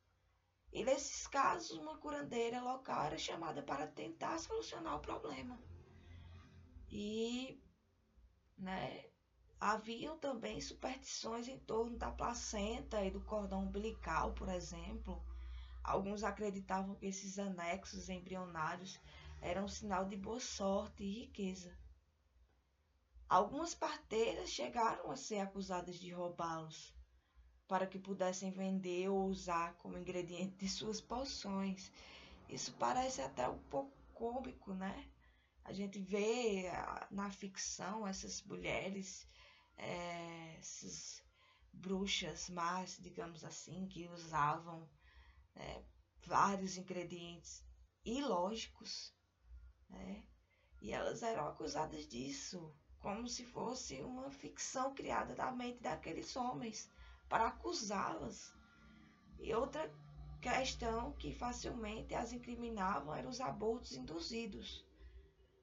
E 0.72 0.84
nesses 0.84 1.26
casos, 1.28 1.78
uma 1.78 1.98
curandeira 1.98 2.62
local 2.62 3.06
era 3.06 3.18
chamada 3.18 3.64
para 3.64 3.88
tentar 3.88 4.38
solucionar 4.40 4.96
o 4.96 5.02
problema. 5.02 5.58
E 6.90 7.60
né, 8.58 9.06
haviam 9.60 10.18
também 10.18 10.60
superstições 10.62 11.48
em 11.48 11.58
torno 11.60 11.98
da 11.98 12.12
placenta 12.12 13.04
e 13.04 13.12
do 13.12 13.22
cordão 13.22 13.64
umbilical, 13.64 14.34
por 14.34 14.50
exemplo. 14.50 15.22
Alguns 15.84 16.24
acreditavam 16.24 16.96
que 16.96 17.06
esses 17.06 17.40
anexos 17.40 18.10
embrionários 18.10 19.00
eram 19.42 19.66
um 19.66 19.70
sinal 19.70 20.06
de 20.06 20.18
boa 20.18 20.40
sorte 20.40 21.04
e 21.04 21.22
riqueza. 21.22 21.76
Algumas 23.30 23.74
parteiras 23.74 24.50
chegaram 24.50 25.12
a 25.12 25.16
ser 25.16 25.40
acusadas 25.40 25.96
de 25.96 26.12
roubá-los 26.12 26.97
para 27.68 27.86
que 27.86 28.00
pudessem 28.00 28.52
vender 28.52 29.10
ou 29.10 29.28
usar 29.28 29.74
como 29.76 29.98
ingrediente 29.98 30.56
de 30.58 30.70
suas 30.70 31.02
poções. 31.02 31.92
Isso 32.50 32.74
parece 32.80 33.22
até 33.22 33.48
um 33.48 33.60
pouco 33.64 33.92
cômico, 34.14 34.74
né? 34.74 35.10
A 35.66 35.74
gente 35.74 36.00
vê 36.00 36.70
ah, 36.70 37.08
na 37.12 37.30
ficção 37.30 38.08
essas 38.08 38.42
mulheres, 38.44 39.28
é, 39.78 40.56
essas 40.58 41.22
bruxas 41.74 42.50
más, 42.50 42.98
digamos 43.02 43.44
assim, 43.44 43.86
que 43.88 44.08
usavam 44.08 44.90
é, 45.56 45.84
vários 46.26 46.78
ingredientes 46.78 47.64
ilógicos, 48.06 49.14
né? 49.90 50.24
E 50.82 50.92
elas 50.94 51.22
eram 51.22 51.48
acusadas 51.48 52.08
disso, 52.08 52.74
como 53.00 53.28
se 53.28 53.44
fosse 53.44 54.02
uma 54.02 54.32
ficção 54.32 54.94
criada 54.94 55.36
da 55.36 55.52
mente 55.52 55.82
daqueles 55.82 56.36
homens 56.36 56.90
para 57.30 57.48
acusá-las. 57.48 58.54
E 59.40 59.54
outra 59.54 59.92
questão 60.42 61.14
que 61.14 61.34
facilmente 61.34 62.16
as 62.16 62.32
incriminavam 62.32 63.14
eram 63.14 63.30
os 63.30 63.42
abortos 63.42 63.94
induzidos, 63.94 64.86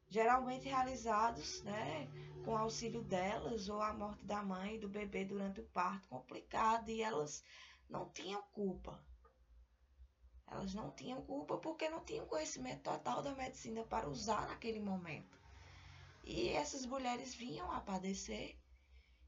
geralmente 0.08 0.68
realizados 0.68 1.62
né, 1.62 2.08
com 2.44 2.56
auxílio 2.56 3.02
delas 3.02 3.68
ou 3.68 3.80
a 3.80 3.92
morte 3.92 4.24
da 4.24 4.42
mãe 4.42 4.76
e 4.76 4.78
do 4.78 4.88
bebê 4.88 5.24
durante 5.24 5.60
o 5.60 5.68
parto 5.68 6.08
complicado, 6.08 6.88
e 6.90 7.02
elas 7.02 7.42
não 7.88 8.08
tinham 8.10 8.42
culpa. 8.52 9.02
Elas 10.46 10.74
não 10.74 10.90
tinham 10.90 11.22
culpa 11.22 11.56
porque 11.56 11.88
não 11.88 12.04
tinham 12.04 12.26
conhecimento 12.26 12.82
total 12.82 13.22
da 13.22 13.34
medicina 13.34 13.82
para 13.84 14.08
usar 14.08 14.46
naquele 14.46 14.78
momento. 14.78 15.38
E 16.22 16.50
essas 16.50 16.86
mulheres 16.86 17.34
vinham 17.34 17.70
a 17.72 17.80
padecer 17.80 18.56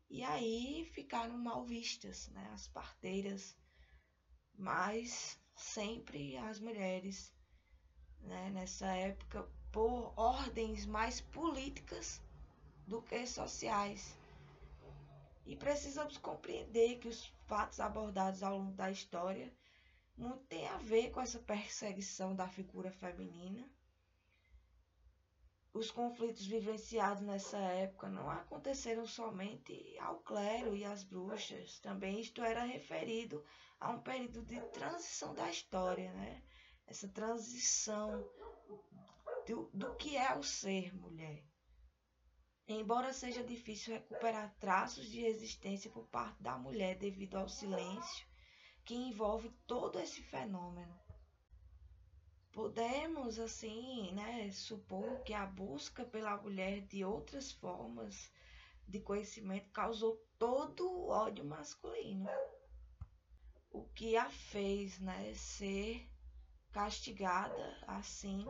e 0.08 0.22
aí 0.22 0.84
ficaram 0.92 1.36
mal 1.36 1.64
vistas, 1.64 2.28
né? 2.28 2.50
As 2.52 2.68
parteiras, 2.68 3.56
mas 4.54 5.38
sempre 5.54 6.36
as 6.36 6.60
mulheres, 6.60 7.32
né? 8.20 8.50
Nessa 8.50 8.86
época, 8.86 9.48
por 9.72 10.12
ordens 10.16 10.86
mais 10.86 11.20
políticas 11.20 12.22
do 12.86 13.02
que 13.02 13.26
sociais. 13.26 14.16
E 15.44 15.56
precisamos 15.56 16.18
compreender 16.18 16.98
que 16.98 17.08
os 17.08 17.26
fatos 17.46 17.78
abordados 17.80 18.42
ao 18.42 18.58
longo 18.58 18.72
da 18.72 18.90
história 18.90 19.52
muito 20.16 20.44
tem 20.46 20.66
a 20.68 20.78
ver 20.78 21.10
com 21.10 21.20
essa 21.20 21.38
perseguição 21.38 22.34
da 22.34 22.48
figura 22.48 22.90
feminina 22.90 23.68
os 25.76 25.90
conflitos 25.90 26.46
vivenciados 26.46 27.22
nessa 27.22 27.58
época 27.58 28.08
não 28.08 28.30
aconteceram 28.30 29.04
somente 29.04 29.96
ao 29.98 30.20
clero 30.20 30.74
e 30.74 30.84
às 30.84 31.04
bruxas, 31.04 31.78
também 31.80 32.18
isto 32.18 32.42
era 32.42 32.64
referido 32.64 33.44
a 33.78 33.90
um 33.90 34.00
período 34.00 34.42
de 34.42 34.58
transição 34.70 35.34
da 35.34 35.50
história, 35.50 36.10
né? 36.14 36.42
Essa 36.86 37.08
transição 37.08 38.26
do, 39.46 39.70
do 39.74 39.94
que 39.96 40.16
é 40.16 40.34
o 40.34 40.42
ser 40.42 40.94
mulher. 40.94 41.44
Embora 42.66 43.12
seja 43.12 43.44
difícil 43.44 43.94
recuperar 43.94 44.56
traços 44.58 45.10
de 45.10 45.24
existência 45.24 45.90
por 45.90 46.08
parte 46.08 46.42
da 46.42 46.56
mulher 46.56 46.96
devido 46.96 47.36
ao 47.36 47.48
silêncio 47.48 48.26
que 48.84 48.94
envolve 48.94 49.50
todo 49.66 50.00
esse 50.00 50.22
fenômeno, 50.22 50.98
Podemos, 52.56 53.38
assim, 53.38 54.12
né, 54.12 54.50
supor 54.50 55.20
que 55.24 55.34
a 55.34 55.44
busca 55.44 56.06
pela 56.06 56.38
mulher 56.38 56.80
de 56.86 57.04
outras 57.04 57.52
formas 57.52 58.32
de 58.88 58.98
conhecimento 58.98 59.70
causou 59.72 60.16
todo 60.38 60.90
o 60.90 61.10
ódio 61.10 61.44
masculino. 61.44 62.26
O 63.70 63.84
que 63.88 64.16
a 64.16 64.30
fez, 64.30 64.98
né, 65.00 65.34
ser 65.34 66.10
castigada 66.72 67.76
assim 67.86 68.46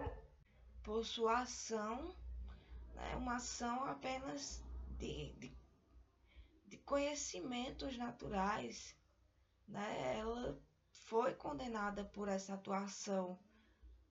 por 0.84 1.04
sua 1.04 1.40
ação, 1.40 2.14
né, 2.94 3.16
uma 3.16 3.34
ação 3.38 3.86
apenas 3.86 4.62
de, 5.00 5.32
de, 5.32 5.58
de 6.68 6.76
conhecimentos 6.76 7.98
naturais. 7.98 8.96
Né? 9.66 10.16
Ela 10.16 10.56
foi 10.92 11.34
condenada 11.34 12.04
por 12.04 12.28
essa 12.28 12.54
atuação 12.54 13.36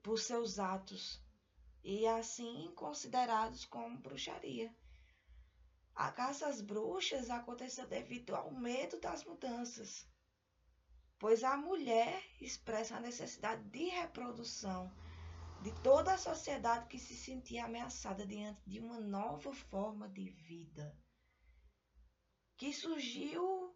por 0.05 0.19
seus 0.19 0.59
atos 0.59 1.19
e 1.83 2.05
assim 2.05 2.71
considerados 2.75 3.65
como 3.65 3.97
bruxaria. 3.97 4.71
A 5.95 6.11
caça 6.11 6.47
às 6.47 6.61
bruxas 6.61 7.31
aconteceu 7.31 7.87
devido 7.87 8.35
ao 8.35 8.51
medo 8.51 8.99
das 8.99 9.25
mudanças, 9.25 10.07
pois 11.17 11.43
a 11.43 11.57
mulher 11.57 12.23
expressa 12.39 12.97
a 12.97 12.99
necessidade 12.99 13.63
de 13.69 13.85
reprodução 13.85 14.93
de 15.63 15.71
toda 15.81 16.13
a 16.13 16.19
sociedade 16.19 16.85
que 16.87 16.99
se 16.99 17.15
sentia 17.15 17.65
ameaçada 17.65 18.27
diante 18.27 18.61
de 18.69 18.79
uma 18.79 18.99
nova 18.99 19.51
forma 19.55 20.07
de 20.07 20.29
vida, 20.29 20.95
que 22.57 22.71
surgiu 22.71 23.75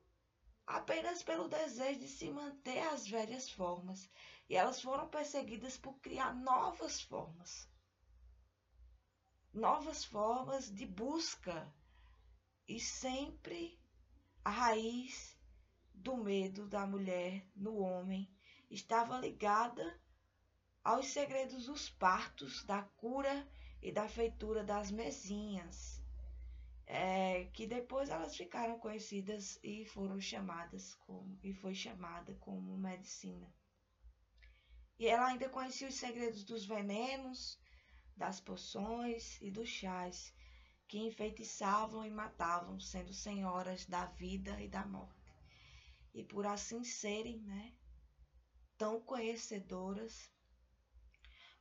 apenas 0.68 1.24
pelo 1.24 1.48
desejo 1.48 2.02
de 2.02 2.08
se 2.08 2.30
manter 2.30 2.84
as 2.90 3.08
velhas 3.08 3.50
formas 3.50 4.08
e 4.50 4.56
elas 4.56 4.82
foram 4.82 5.08
perseguidas 5.08 5.78
por 5.78 6.00
criar 6.00 6.34
novas 6.34 7.00
formas. 7.02 7.70
Novas 9.54 10.04
formas 10.04 10.74
de 10.74 10.88
busca. 10.88 11.72
E 12.68 12.80
sempre 12.80 13.80
a 14.44 14.50
raiz 14.50 15.38
do 15.94 16.18
medo 16.18 16.68
da 16.68 16.88
mulher 16.88 17.48
no 17.56 17.78
homem 17.78 18.28
estava 18.72 19.20
ligada 19.20 20.00
aos 20.84 21.08
segredos 21.08 21.66
dos 21.66 21.90
partos, 21.90 22.64
da 22.64 22.82
cura 22.82 23.48
e 23.82 23.92
da 23.92 24.08
feitura 24.08 24.64
das 24.64 24.92
mesinhas, 24.92 26.02
é, 26.86 27.46
que 27.54 27.68
depois 27.68 28.10
elas 28.10 28.36
ficaram 28.36 28.80
conhecidas 28.80 29.60
e 29.64 29.86
foram 29.86 30.20
chamadas 30.20 30.96
como 30.96 31.40
e 31.44 31.54
foi 31.54 31.74
chamada 31.76 32.34
como 32.36 32.78
medicina. 32.78 33.52
E 35.00 35.08
ela 35.08 35.28
ainda 35.28 35.48
conhecia 35.48 35.88
os 35.88 35.96
segredos 35.96 36.44
dos 36.44 36.66
venenos, 36.66 37.58
das 38.18 38.42
poções 38.42 39.42
e 39.42 39.50
dos 39.50 39.70
chás 39.70 40.34
que 40.90 40.98
enfeitiçavam 40.98 42.06
e 42.06 42.10
matavam, 42.12 42.78
sendo 42.82 43.14
senhoras 43.14 43.86
da 43.86 44.08
vida 44.08 44.60
e 44.62 44.68
da 44.68 44.86
morte. 44.86 45.34
E 46.14 46.22
por 46.22 46.46
assim 46.46 46.84
serem, 46.84 47.40
né, 47.44 47.74
tão 48.78 49.00
conhecedoras, 49.00 50.30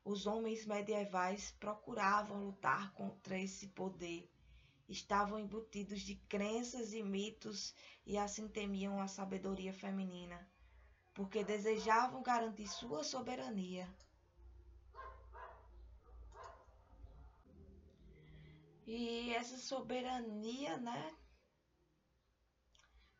os 0.04 0.26
homens 0.26 0.66
medievais 0.66 1.52
procuravam 1.60 2.46
lutar 2.46 2.92
contra 2.94 3.38
esse 3.38 3.68
poder. 3.68 4.28
Estavam 4.88 5.38
embutidos 5.38 6.00
de 6.00 6.16
crenças 6.16 6.92
e 6.92 7.04
mitos 7.04 7.72
e 8.04 8.18
assim 8.18 8.48
temiam 8.48 9.00
a 9.00 9.06
sabedoria 9.06 9.72
feminina 9.72 10.50
porque 11.18 11.42
desejavam 11.42 12.22
garantir 12.22 12.68
sua 12.68 13.02
soberania. 13.02 13.92
E 18.86 19.34
essa 19.34 19.58
soberania, 19.58 20.76
né, 20.76 21.12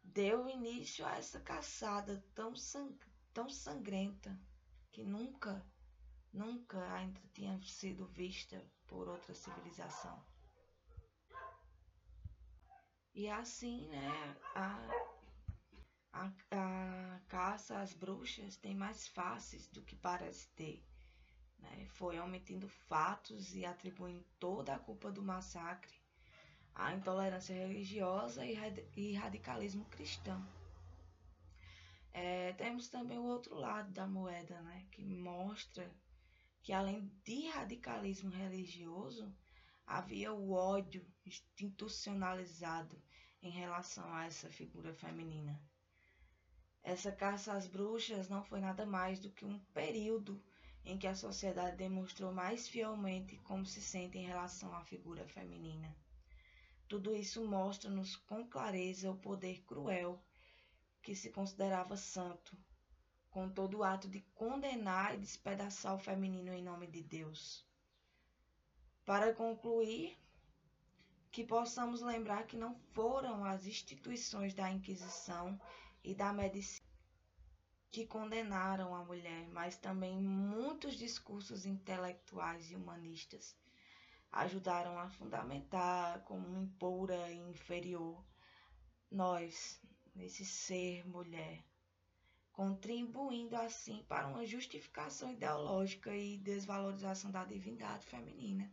deu 0.05 0.49
início 0.49 1.05
a 1.05 1.17
essa 1.17 1.41
caçada 1.41 2.25
tão, 2.37 2.55
sang 2.55 2.97
tão 3.35 3.49
sangrenta 3.49 4.41
que 4.93 5.03
nunca, 5.03 5.67
nunca 6.33 6.81
ainda 6.93 7.21
tinha 7.33 7.61
sido 7.63 8.07
vista 8.07 8.65
por 8.87 9.09
outra 9.09 9.35
civilização. 9.35 10.25
E 13.13 13.29
assim, 13.29 13.89
né, 13.89 14.37
a, 14.55 15.18
a, 16.19 16.33
a 16.51 17.21
caça 17.29 17.81
às 17.81 17.93
bruxas 17.93 18.57
tem 18.57 18.75
mais 18.75 19.07
faces 19.07 19.69
do 19.69 19.83
que 19.83 19.95
parece 19.95 20.49
ter. 20.49 20.85
Né? 21.59 21.87
Foi 21.91 22.19
omitindo 22.19 22.69
fatos 22.69 23.55
e 23.55 23.65
atribuindo 23.65 24.25
toda 24.39 24.75
a 24.75 24.79
culpa 24.79 25.11
do 25.11 25.23
massacre 25.23 25.97
à 26.75 26.95
intolerância 26.95 27.55
religiosa 27.55 28.45
e 28.97 29.15
radicalismo 29.15 29.85
cristão. 29.87 30.45
É, 32.13 32.53
temos 32.55 32.89
também 32.89 33.19
o 33.19 33.25
outro 33.25 33.55
lado 33.55 33.93
da 33.93 34.07
moeda, 34.07 34.61
né, 34.63 34.87
que 34.91 35.05
mostra 35.05 35.89
que 36.63 36.73
além 36.73 37.11
de 37.25 37.49
radicalismo 37.49 38.31
religioso, 38.31 39.33
havia 39.87 40.33
o 40.33 40.53
ódio 40.53 41.07
institucionalizado 41.25 43.01
em 43.41 43.51
relação 43.51 44.13
a 44.13 44.27
essa 44.27 44.51
figura 44.51 44.93
feminina. 44.93 45.61
Essa 46.89 47.13
caça 47.13 47.53
às 47.53 47.67
bruxas 47.67 48.31
não 48.31 48.43
foi 48.43 48.61
nada 48.61 48.87
mais 48.87 49.21
do 49.21 49.31
que 49.31 49.45
um 49.45 49.59
período 49.75 50.43
em 50.87 50.97
que 50.97 51.07
a 51.07 51.15
sociedade 51.15 51.77
demonstrou 51.77 52.33
mais 52.33 52.67
fielmente 52.67 53.37
como 53.45 53.67
se 53.67 53.83
sente 53.83 54.17
em 54.17 54.25
relação 54.25 54.75
à 54.75 54.81
figura 54.81 55.29
feminina. 55.29 55.95
Tudo 56.89 57.15
isso 57.15 57.45
mostra-nos 57.45 58.17
com 58.17 58.49
clareza 58.49 59.11
o 59.11 59.19
poder 59.19 59.63
cruel 59.65 60.19
que 61.03 61.15
se 61.15 61.29
considerava 61.31 61.95
santo, 61.95 62.57
com 63.29 63.51
todo 63.51 63.77
o 63.77 63.85
ato 63.85 64.09
de 64.09 64.23
condenar 64.35 65.15
e 65.15 65.19
despedaçar 65.19 65.95
o 65.95 65.99
feminino 65.99 66.55
em 66.55 66.63
nome 66.63 66.87
de 66.87 67.03
Deus. 67.03 67.67
Para 69.05 69.35
concluir, 69.35 70.19
que 71.31 71.45
possamos 71.45 72.01
lembrar 72.01 72.47
que 72.47 72.57
não 72.57 72.75
foram 72.95 73.45
as 73.45 73.67
instituições 73.67 74.55
da 74.55 74.71
Inquisição 74.71 75.61
e 76.09 76.15
da 76.15 76.33
medicina 76.33 76.89
que 77.91 78.07
condenaram 78.07 78.95
a 78.95 79.05
mulher, 79.05 79.47
mas 79.49 79.77
também 79.77 80.19
muitos 80.19 80.95
discursos 80.97 81.67
intelectuais 81.67 82.71
e 82.71 82.75
humanistas 82.75 83.55
ajudaram 84.33 84.99
a 84.99 85.11
fundamentar 85.11 86.23
como 86.25 86.63
impura 86.63 87.31
e 87.31 87.37
inferior 87.37 88.25
nós, 89.11 89.79
nesse 90.15 90.47
ser 90.47 91.07
mulher, 91.07 91.63
contribuindo 92.53 93.55
assim 93.57 94.03
para 94.09 94.29
uma 94.29 94.47
justificação 94.47 95.31
ideológica 95.33 96.17
e 96.17 96.39
desvalorização 96.39 97.31
da 97.31 97.45
divindade 97.45 98.07
feminina, 98.07 98.73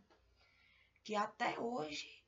que 1.04 1.14
até 1.14 1.58
hoje 1.58 2.24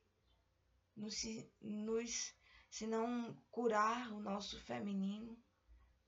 nos, 0.95 1.23
nos 1.59 2.35
se 2.69 2.85
não 2.85 3.35
curar 3.49 4.11
o 4.13 4.19
nosso 4.19 4.59
feminino, 4.59 5.37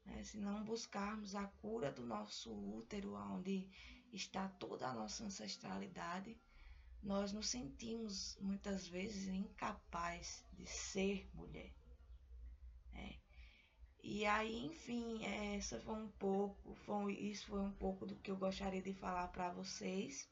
né, 0.05 0.23
se 0.23 0.37
não 0.37 0.63
buscarmos 0.63 1.35
a 1.35 1.47
cura 1.47 1.91
do 1.91 2.05
nosso 2.05 2.53
útero, 2.53 3.15
onde 3.15 3.69
está 4.13 4.47
toda 4.47 4.87
a 4.87 4.93
nossa 4.93 5.23
ancestralidade, 5.23 6.39
nós 7.01 7.33
nos 7.33 7.49
sentimos 7.49 8.37
muitas 8.39 8.87
vezes 8.87 9.27
incapazes 9.27 10.45
de 10.53 10.67
ser 10.67 11.27
mulher. 11.33 11.73
Né? 12.91 13.19
E 14.03 14.25
aí, 14.25 14.65
enfim, 14.65 15.23
essa 15.25 15.79
foi 15.79 15.95
um 15.95 16.09
pouco, 16.11 16.75
foi, 16.75 17.13
isso 17.13 17.47
foi 17.47 17.59
um 17.59 17.71
pouco 17.71 18.05
do 18.05 18.15
que 18.17 18.29
eu 18.29 18.37
gostaria 18.37 18.81
de 18.81 18.93
falar 18.93 19.29
para 19.29 19.51
vocês. 19.51 20.29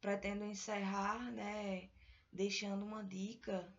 Pretendo 0.00 0.44
encerrar, 0.44 1.32
né, 1.32 1.90
deixando 2.30 2.84
uma 2.84 3.02
dica 3.02 3.74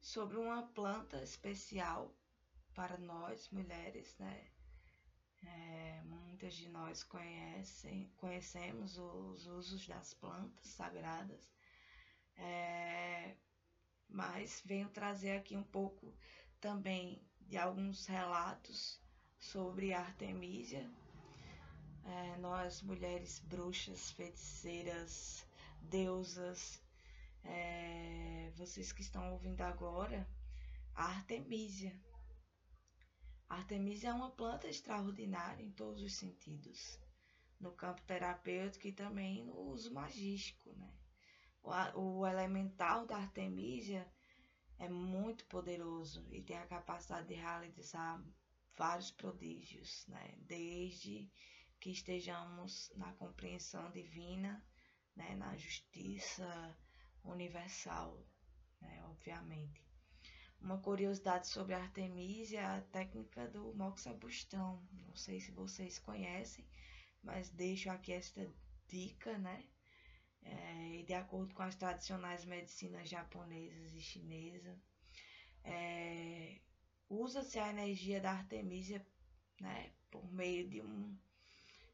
sobre 0.00 0.36
uma 0.38 0.62
planta 0.62 1.22
especial 1.22 2.14
para 2.74 2.96
nós 2.98 3.48
mulheres, 3.50 4.16
né? 4.18 4.46
É, 5.42 6.02
muitas 6.04 6.54
de 6.54 6.68
nós 6.68 7.02
conhecem, 7.02 8.10
conhecemos 8.16 8.98
os 8.98 9.46
usos 9.46 9.86
das 9.86 10.12
plantas 10.14 10.66
sagradas, 10.66 11.50
é, 12.36 13.36
mas 14.08 14.62
venho 14.64 14.88
trazer 14.90 15.36
aqui 15.36 15.56
um 15.56 15.62
pouco 15.62 16.14
também 16.60 17.22
de 17.40 17.56
alguns 17.56 18.06
relatos 18.06 19.00
sobre 19.38 19.92
Artemisia. 19.94 20.90
É, 22.04 22.36
nós, 22.38 22.82
mulheres 22.82 23.38
bruxas, 23.40 24.10
feiticeiras, 24.12 25.46
deusas, 25.82 26.82
é, 27.44 28.52
vocês 28.56 28.92
que 28.92 29.02
estão 29.02 29.32
ouvindo 29.32 29.60
agora, 29.62 30.28
a 30.94 31.04
Artemisia. 31.04 31.98
A 33.48 33.56
Artemisia 33.56 34.10
é 34.10 34.12
uma 34.12 34.30
planta 34.30 34.68
extraordinária 34.68 35.62
em 35.62 35.72
todos 35.72 36.02
os 36.02 36.14
sentidos, 36.14 36.98
no 37.58 37.72
campo 37.72 38.02
terapêutico 38.02 38.86
e 38.86 38.92
também 38.92 39.44
no 39.44 39.58
uso 39.58 39.92
magístico. 39.92 40.72
Né? 40.74 40.92
O, 41.62 42.18
o 42.18 42.26
elemental 42.26 43.06
da 43.06 43.16
Artemisia 43.16 44.06
é 44.78 44.88
muito 44.88 45.44
poderoso 45.46 46.26
e 46.30 46.42
tem 46.42 46.56
a 46.56 46.66
capacidade 46.66 47.28
de 47.28 47.34
realizar 47.34 48.22
vários 48.76 49.10
prodígios, 49.10 50.06
né? 50.06 50.34
desde 50.40 51.30
que 51.78 51.90
estejamos 51.90 52.92
na 52.96 53.12
compreensão 53.14 53.90
divina, 53.90 54.64
né? 55.16 55.34
na 55.34 55.56
justiça, 55.56 56.76
universal, 57.24 58.24
né, 58.80 59.02
obviamente. 59.06 59.84
Uma 60.60 60.78
curiosidade 60.78 61.48
sobre 61.48 61.74
a 61.74 61.82
Artemisia 61.82 62.60
é 62.60 62.64
a 62.64 62.80
técnica 62.82 63.48
do 63.48 63.74
moxabustão. 63.74 64.82
Não 64.92 65.16
sei 65.16 65.40
se 65.40 65.50
vocês 65.52 65.98
conhecem, 65.98 66.66
mas 67.22 67.48
deixo 67.48 67.90
aqui 67.90 68.12
esta 68.12 68.46
dica, 68.86 69.38
né? 69.38 69.64
É, 70.42 71.02
de 71.06 71.14
acordo 71.14 71.54
com 71.54 71.62
as 71.62 71.74
tradicionais 71.76 72.44
medicinas 72.44 73.08
japonesas 73.08 73.92
e 73.94 74.00
chinesas, 74.00 74.78
é, 75.64 76.60
usa-se 77.08 77.58
a 77.58 77.68
energia 77.68 78.20
da 78.20 78.32
Artemisia 78.32 79.04
né, 79.60 79.92
por 80.10 80.32
meio 80.32 80.68
de 80.68 80.80
um, 80.80 81.18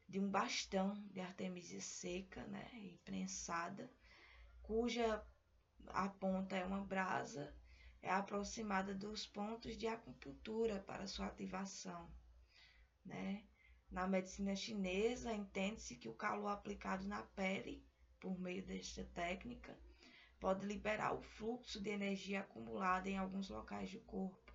de 0.07 0.19
um 0.19 0.29
bastão 0.29 0.93
de 1.11 1.19
Artemisia 1.19 1.81
seca 1.81 2.45
né, 2.47 2.69
e 2.73 2.97
prensada, 3.03 3.91
cuja 4.67 5.25
a 5.87 6.09
ponta 6.09 6.57
é 6.57 6.65
uma 6.65 6.83
brasa, 6.83 7.55
é 8.01 8.11
aproximada 8.11 8.93
dos 8.93 9.25
pontos 9.25 9.77
de 9.77 9.87
acupuntura 9.87 10.81
para 10.81 11.07
sua 11.07 11.27
ativação. 11.27 12.11
Né? 13.05 13.47
Na 13.89 14.05
medicina 14.05 14.57
chinesa, 14.57 15.33
entende-se 15.33 15.95
que 15.95 16.09
o 16.09 16.13
calor 16.13 16.49
aplicado 16.49 17.07
na 17.07 17.23
pele, 17.23 17.87
por 18.19 18.37
meio 18.37 18.65
desta 18.65 19.05
técnica, 19.05 19.79
pode 20.37 20.65
liberar 20.65 21.13
o 21.13 21.21
fluxo 21.21 21.81
de 21.81 21.89
energia 21.89 22.41
acumulada 22.41 23.09
em 23.09 23.17
alguns 23.17 23.49
locais 23.49 23.89
do 23.89 24.01
corpo, 24.01 24.53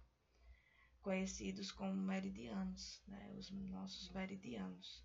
conhecidos 1.01 1.73
como 1.73 1.95
meridianos, 1.95 3.03
né? 3.09 3.33
os 3.35 3.51
nossos 3.51 4.11
meridianos. 4.11 5.03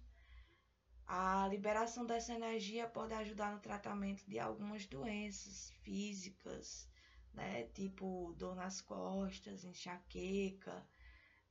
A 1.10 1.48
liberação 1.48 2.06
dessa 2.06 2.34
energia 2.34 2.86
pode 2.86 3.14
ajudar 3.14 3.54
no 3.54 3.62
tratamento 3.62 4.26
de 4.30 4.38
algumas 4.38 4.86
doenças 4.86 5.72
físicas, 5.82 6.90
né, 7.34 7.64
tipo 7.74 8.34
dor 8.38 8.56
nas 8.58 8.82
costas, 8.82 9.64
enxaqueca, 9.64 10.86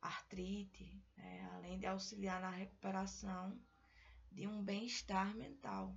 artrite, 0.03 1.03
né, 1.17 1.51
além 1.55 1.79
de 1.79 1.87
auxiliar 1.87 2.39
na 2.39 2.51
recuperação 2.51 3.59
de 4.31 4.47
um 4.47 4.63
bem-estar 4.63 5.35
mental. 5.35 5.97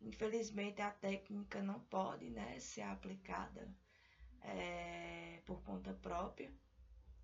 Infelizmente, 0.00 0.82
a 0.82 0.90
técnica 0.90 1.62
não 1.62 1.78
pode 1.78 2.30
né, 2.30 2.58
ser 2.58 2.82
aplicada 2.82 3.72
é, 4.40 5.40
por 5.46 5.62
conta 5.62 5.94
própria, 5.94 6.52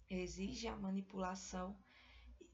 exige 0.08 0.68
a 0.68 0.76
manipulação 0.76 1.76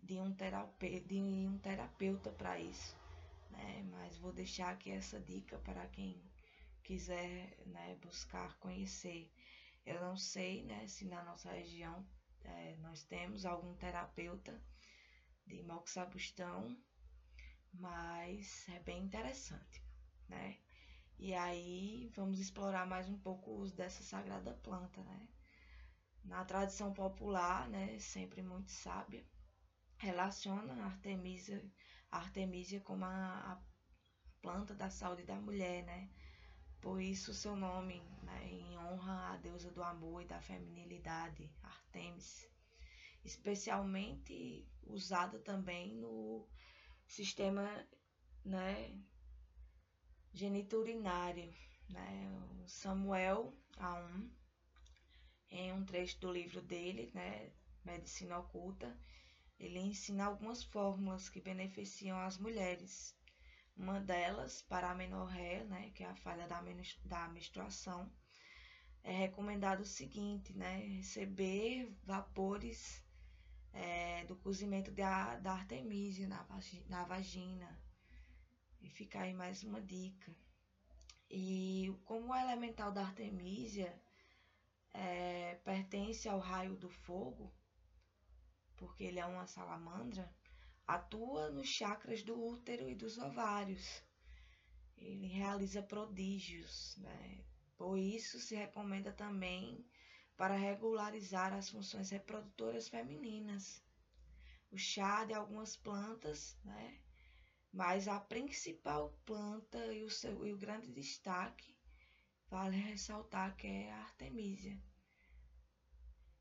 de 0.05 0.21
um, 0.21 0.33
terapeuta, 0.33 1.09
de 1.09 1.21
um 1.21 1.59
terapeuta 1.59 2.31
para 2.31 2.59
isso. 2.59 2.97
Né? 3.51 3.83
Mas 3.91 4.19
vou 4.19 4.33
deixar 4.33 4.71
aqui 4.71 4.91
essa 4.91 5.19
dica 5.21 5.59
para 5.59 5.87
quem 5.89 6.23
quiser 6.83 7.57
né, 7.67 7.97
buscar 8.03 8.57
conhecer. 8.59 9.33
Eu 9.87 10.01
não 10.01 10.17
sei 10.17 10.63
né, 10.65 10.87
se 10.87 11.07
na 11.07 11.25
nossa 11.25 11.51
região 11.51 12.07
é, 12.45 12.77
nós 12.83 13.03
temos 13.05 13.47
algum 13.47 13.75
terapeuta 13.75 14.61
de 15.47 15.63
moxabustão, 15.63 16.77
mas 17.73 18.69
é 18.69 18.79
bem 18.81 19.03
interessante, 19.03 19.83
né? 20.29 20.59
E 21.19 21.33
aí 21.35 22.11
vamos 22.15 22.41
explorar 22.41 22.87
mais 22.87 23.09
um 23.09 23.19
pouco 23.19 23.51
o 23.51 23.61
uso 23.61 23.75
dessa 23.75 24.03
sagrada 24.03 24.53
planta, 24.63 25.03
né? 25.03 25.29
Na 26.25 26.45
tradição 26.45 26.93
popular, 26.93 27.69
né, 27.69 27.99
sempre 27.99 28.43
muito 28.43 28.71
sábia, 28.71 29.25
relaciona 29.99 30.75
a 30.83 30.87
Artemisia, 30.87 31.63
a 32.11 32.19
Artemisia 32.19 32.81
como 32.81 33.05
a, 33.05 33.53
a 33.53 33.63
planta 34.43 34.75
da 34.75 34.91
saúde 34.91 35.25
da 35.25 35.37
mulher, 35.37 35.85
né? 35.85 36.11
Por 36.81 37.01
isso 37.01 37.33
seu 37.33 37.57
nome, 37.57 38.03
né, 38.23 38.47
em 38.47 38.77
honra 38.77 39.33
à 39.33 39.37
deusa 39.39 39.71
do 39.71 39.83
amor 39.83 40.21
e 40.23 40.27
da 40.27 40.39
feminilidade, 40.39 41.51
Artemis. 41.63 42.47
especialmente 43.25 44.69
usada 44.83 45.39
também 45.39 45.95
no 45.95 46.47
sistema 47.07 47.67
né, 48.45 49.01
geniturinário. 50.35 51.55
Né? 51.89 52.29
O 52.63 52.69
Samuel 52.69 53.57
A1, 53.79 54.31
em 55.49 55.73
um 55.73 55.87
trecho 55.87 56.21
do 56.21 56.31
livro 56.31 56.61
dele, 56.61 57.11
né, 57.15 57.51
Medicina 57.83 58.39
Oculta, 58.39 58.95
ele 59.59 59.79
ensina 59.79 60.25
algumas 60.25 60.63
fórmulas 60.63 61.29
que 61.29 61.41
beneficiam 61.41 62.19
as 62.19 62.39
mulheres. 62.39 63.15
Uma 63.77 64.01
delas, 64.01 64.63
para 64.63 64.91
a 64.91 64.95
menorréia, 64.95 65.65
né, 65.65 65.91
que 65.95 66.05
é 66.05 66.07
a 66.07 66.15
falha 66.15 66.47
da, 66.47 66.63
da 67.05 67.29
menstruação, 67.29 68.11
é 69.03 69.13
recomendado 69.13 69.81
o 69.81 69.87
seguinte, 69.87 70.53
né, 70.53 70.79
receber 70.97 71.93
vapores 72.05 73.03
é, 73.73 74.25
do 74.25 74.37
cozimento 74.37 74.91
da, 74.91 75.39
da 75.41 75.53
artemisia 75.53 76.29
na, 76.29 76.47
na 76.89 77.05
vagina. 77.05 77.81
E 78.81 78.89
fica 78.89 79.21
aí 79.21 79.35
mais 79.35 79.63
uma 79.63 79.81
dica. 79.81 80.35
E 81.31 81.93
como 82.05 82.33
o 82.33 82.37
elemental 82.37 82.93
da 82.93 83.03
artemisia 83.03 84.01
é, 84.93 85.57
pertence 85.65 86.29
ao 86.29 86.39
raio 86.39 86.77
do 86.77 86.89
fogo, 86.89 87.53
porque 88.77 89.05
ele 89.05 89.19
é 89.19 89.27
uma 89.27 89.47
salamandra, 89.47 90.33
atua 90.87 91.51
nos 91.51 91.69
chakras 91.69 92.23
do 92.23 92.39
útero 92.41 92.89
e 92.89 92.95
dos 92.95 93.19
ovários. 93.19 94.03
Ele 94.97 95.27
realiza 95.27 95.83
prodígios, 95.83 96.97
né? 96.99 97.45
Por 97.77 97.99
isso 97.99 98.39
se 98.39 98.55
recomenda 98.55 99.13
também 99.13 99.85
para 100.37 100.57
regularizar 100.57 101.53
as 101.53 101.69
funções 101.69 102.11
reprodutoras 102.11 102.89
femininas. 102.89 103.83
O 104.71 104.79
chá 104.79 105.25
de 105.25 105.35
algumas 105.35 105.77
plantas, 105.77 106.57
né? 106.65 107.01
Mas 107.73 108.09
a 108.09 108.21
principal 108.21 109.17
planta 109.25 109.93
e 109.93 110.05
o, 110.05 110.11
seu, 110.11 110.47
e 110.47 110.53
o 110.53 110.59
grande 110.59 110.93
destaque 110.93 111.77
vale 112.49 112.77
ressaltar 112.77 113.57
que 113.57 113.67
é 113.67 113.93
a 113.93 114.03
Artemisia. 114.03 114.81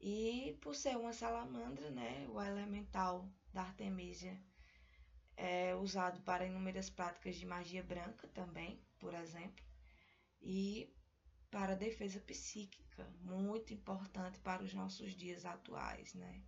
E 0.05 0.57
por 0.59 0.75
ser 0.75 0.97
uma 0.97 1.13
salamandra, 1.13 1.89
né, 1.89 2.27
o 2.27 2.41
elemental 2.41 3.25
da 3.53 3.61
Artemisia 3.61 4.37
é 5.37 5.73
usado 5.75 6.21
para 6.23 6.45
inúmeras 6.45 6.89
práticas 6.89 7.37
de 7.37 7.45
magia 7.45 7.81
branca 7.81 8.27
também, 8.27 8.85
por 8.99 9.13
exemplo, 9.13 9.65
e 10.41 10.93
para 11.49 11.73
defesa 11.73 12.19
psíquica, 12.19 13.09
muito 13.21 13.73
importante 13.73 14.37
para 14.39 14.61
os 14.61 14.73
nossos 14.73 15.15
dias 15.15 15.45
atuais, 15.45 16.13
né? 16.15 16.43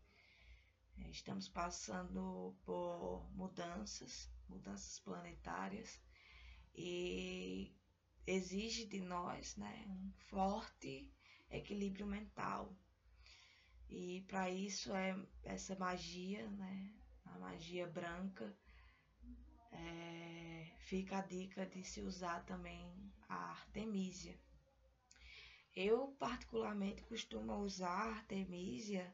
Estamos 1.09 1.47
passando 1.47 2.53
por 2.65 3.25
mudanças, 3.31 4.29
mudanças 4.49 4.99
planetárias 4.99 5.97
e 6.73 7.73
exige 8.27 8.85
de 8.85 8.99
nós, 8.99 9.55
né, 9.55 9.85
um 9.87 10.11
forte 10.29 11.09
equilíbrio 11.49 12.05
mental, 12.05 12.75
e 13.89 14.21
para 14.27 14.49
isso 14.49 14.93
é 14.93 15.17
essa 15.43 15.75
magia, 15.75 16.47
né? 16.51 16.91
A 17.25 17.37
magia 17.39 17.87
branca. 17.87 18.55
É, 19.71 20.71
fica 20.79 21.17
a 21.19 21.21
dica 21.21 21.65
de 21.65 21.83
se 21.83 22.01
usar 22.01 22.45
também 22.45 23.11
a 23.27 23.51
artemisia. 23.51 24.39
Eu 25.75 26.15
particularmente 26.19 27.03
costumo 27.03 27.53
usar 27.57 27.89
a 27.89 28.15
artemisia 28.15 29.13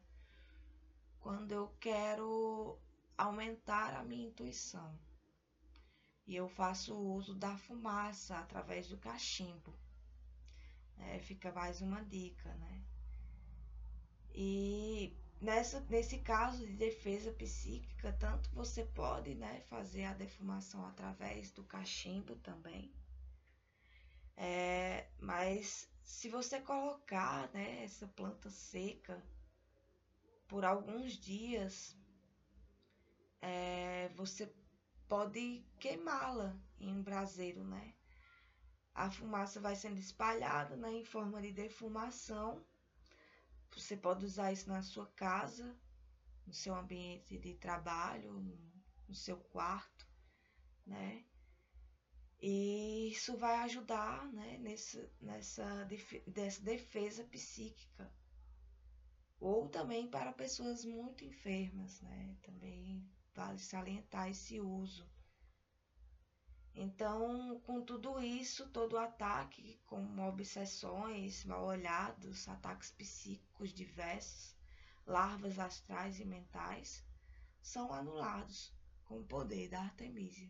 quando 1.20 1.52
eu 1.52 1.76
quero 1.80 2.78
aumentar 3.18 3.96
a 3.96 4.04
minha 4.04 4.28
intuição. 4.28 5.00
E 6.28 6.36
eu 6.36 6.48
faço 6.48 6.96
uso 6.96 7.34
da 7.34 7.58
fumaça 7.58 8.38
através 8.38 8.88
do 8.88 8.98
cachimbo. 8.98 9.76
É, 10.98 11.20
fica 11.20 11.52
mais 11.52 11.82
uma 11.82 12.04
dica, 12.04 12.54
né? 12.56 12.86
E 14.34 15.14
nessa, 15.40 15.80
nesse 15.90 16.20
caso 16.20 16.66
de 16.66 16.74
defesa 16.74 17.32
psíquica, 17.32 18.14
tanto 18.14 18.50
você 18.52 18.86
pode 18.86 19.36
né, 19.36 19.62
fazer 19.70 20.06
a 20.06 20.14
defumação 20.14 20.86
através 20.86 21.52
do 21.52 21.64
cachimbo 21.64 22.36
também. 22.38 22.94
É, 24.38 25.08
mas 25.20 25.90
se 26.04 26.30
você 26.30 26.60
colocar 26.62 27.52
né, 27.54 27.84
essa 27.84 28.08
planta 28.08 28.50
seca 28.50 29.22
por 30.48 30.66
alguns 30.66 31.14
dias, 31.14 31.96
é, 33.42 34.10
você 34.16 34.54
pode 35.08 35.66
queimá-la 35.80 36.56
em 36.80 36.94
um 36.94 37.04
braseiro, 37.04 37.64
né? 37.64 37.94
A 38.94 39.10
fumaça 39.10 39.60
vai 39.60 39.76
sendo 39.76 40.00
espalhada 40.00 40.76
né, 40.76 40.92
em 40.92 41.06
forma 41.06 41.42
de 41.42 41.52
defumação 41.52 42.66
você 43.80 43.96
pode 43.96 44.26
usar 44.26 44.52
isso 44.52 44.70
na 44.70 44.82
sua 44.82 45.08
casa, 45.08 45.78
no 46.46 46.54
seu 46.54 46.76
ambiente 46.76 47.38
de 47.38 47.54
trabalho, 47.56 48.34
no 49.08 49.16
seu 49.16 49.38
quarto, 49.38 50.08
né? 50.86 51.24
E 52.42 53.12
isso 53.12 53.38
vai 53.38 53.58
ajudar 53.60 54.26
né, 54.34 54.58
nessa, 54.58 55.12
nessa 55.22 55.88
defesa 56.62 57.24
psíquica. 57.26 58.12
Ou 59.40 59.70
também 59.70 60.10
para 60.10 60.34
pessoas 60.34 60.84
muito 60.84 61.24
enfermas, 61.24 62.02
né? 62.02 62.36
Também 62.42 63.08
vale 63.34 63.60
salientar 63.60 64.30
esse 64.30 64.60
uso. 64.60 65.08
Então, 66.74 67.60
com 67.66 67.82
tudo 67.82 68.20
isso, 68.22 68.70
todo 68.70 68.98
ataque, 68.98 69.80
como 69.86 70.28
obsessões, 70.28 71.44
mal 71.44 71.66
olhados, 71.66 72.48
ataques 72.48 72.92
psíquicos 72.92 73.74
diversos, 73.74 74.56
larvas 75.06 75.60
astrais 75.60 76.20
e 76.20 76.26
mentais, 76.26 77.04
são 77.62 77.94
anulados 77.94 78.74
com 79.04 79.20
o 79.20 79.26
poder 79.26 79.70
da 79.70 79.82
Artemisia. 79.82 80.50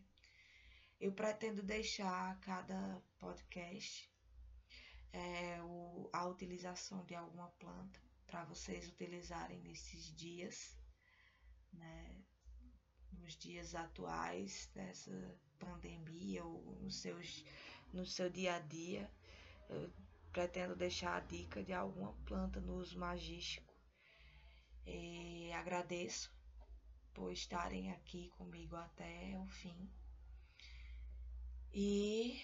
Eu 1.00 1.12
pretendo 1.12 1.62
deixar 1.62 2.30
a 2.30 2.36
cada 2.36 3.02
podcast 3.18 4.08
é, 5.12 5.60
o, 5.62 6.08
a 6.12 6.26
utilização 6.26 7.04
de 7.04 7.16
alguma 7.16 7.48
planta 7.58 8.00
para 8.26 8.44
vocês 8.44 8.88
utilizarem 8.88 9.60
nesses 9.60 10.14
dias, 10.14 10.78
né, 11.72 12.24
nos 13.10 13.36
dias 13.36 13.74
atuais 13.74 14.70
dessa 14.72 15.36
pandemia 15.64 16.44
ou 16.44 16.60
nos 16.80 16.96
seus, 16.96 17.44
no 17.92 18.04
seu 18.04 18.28
dia 18.28 18.56
a 18.56 18.58
dia, 18.58 19.10
eu 19.68 19.90
pretendo 20.32 20.74
deixar 20.74 21.16
a 21.16 21.20
dica 21.20 21.62
de 21.62 21.72
alguma 21.72 22.12
planta 22.24 22.60
no 22.60 22.76
uso 22.76 22.98
magístico. 22.98 23.72
E 24.86 25.52
agradeço 25.52 26.34
por 27.14 27.30
estarem 27.32 27.92
aqui 27.92 28.30
comigo 28.36 28.74
até 28.74 29.38
o 29.38 29.46
fim. 29.46 29.90
E 31.72 32.42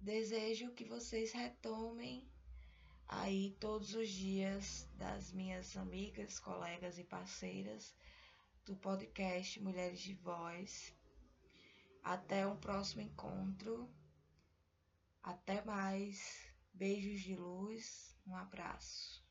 desejo 0.00 0.72
que 0.72 0.84
vocês 0.84 1.32
retomem 1.32 2.28
aí 3.06 3.56
todos 3.60 3.94
os 3.94 4.08
dias 4.08 4.88
das 4.94 5.32
minhas 5.32 5.76
amigas, 5.76 6.38
colegas 6.38 6.98
e 6.98 7.04
parceiras 7.04 7.94
do 8.66 8.76
podcast 8.76 9.60
Mulheres 9.60 10.00
de 10.00 10.14
Voz 10.14 10.92
até 12.02 12.46
um 12.46 12.56
próximo 12.56 13.02
encontro. 13.02 13.88
Até 15.22 15.62
mais. 15.64 16.46
Beijos 16.72 17.20
de 17.20 17.34
luz. 17.34 18.16
Um 18.26 18.36
abraço. 18.36 19.27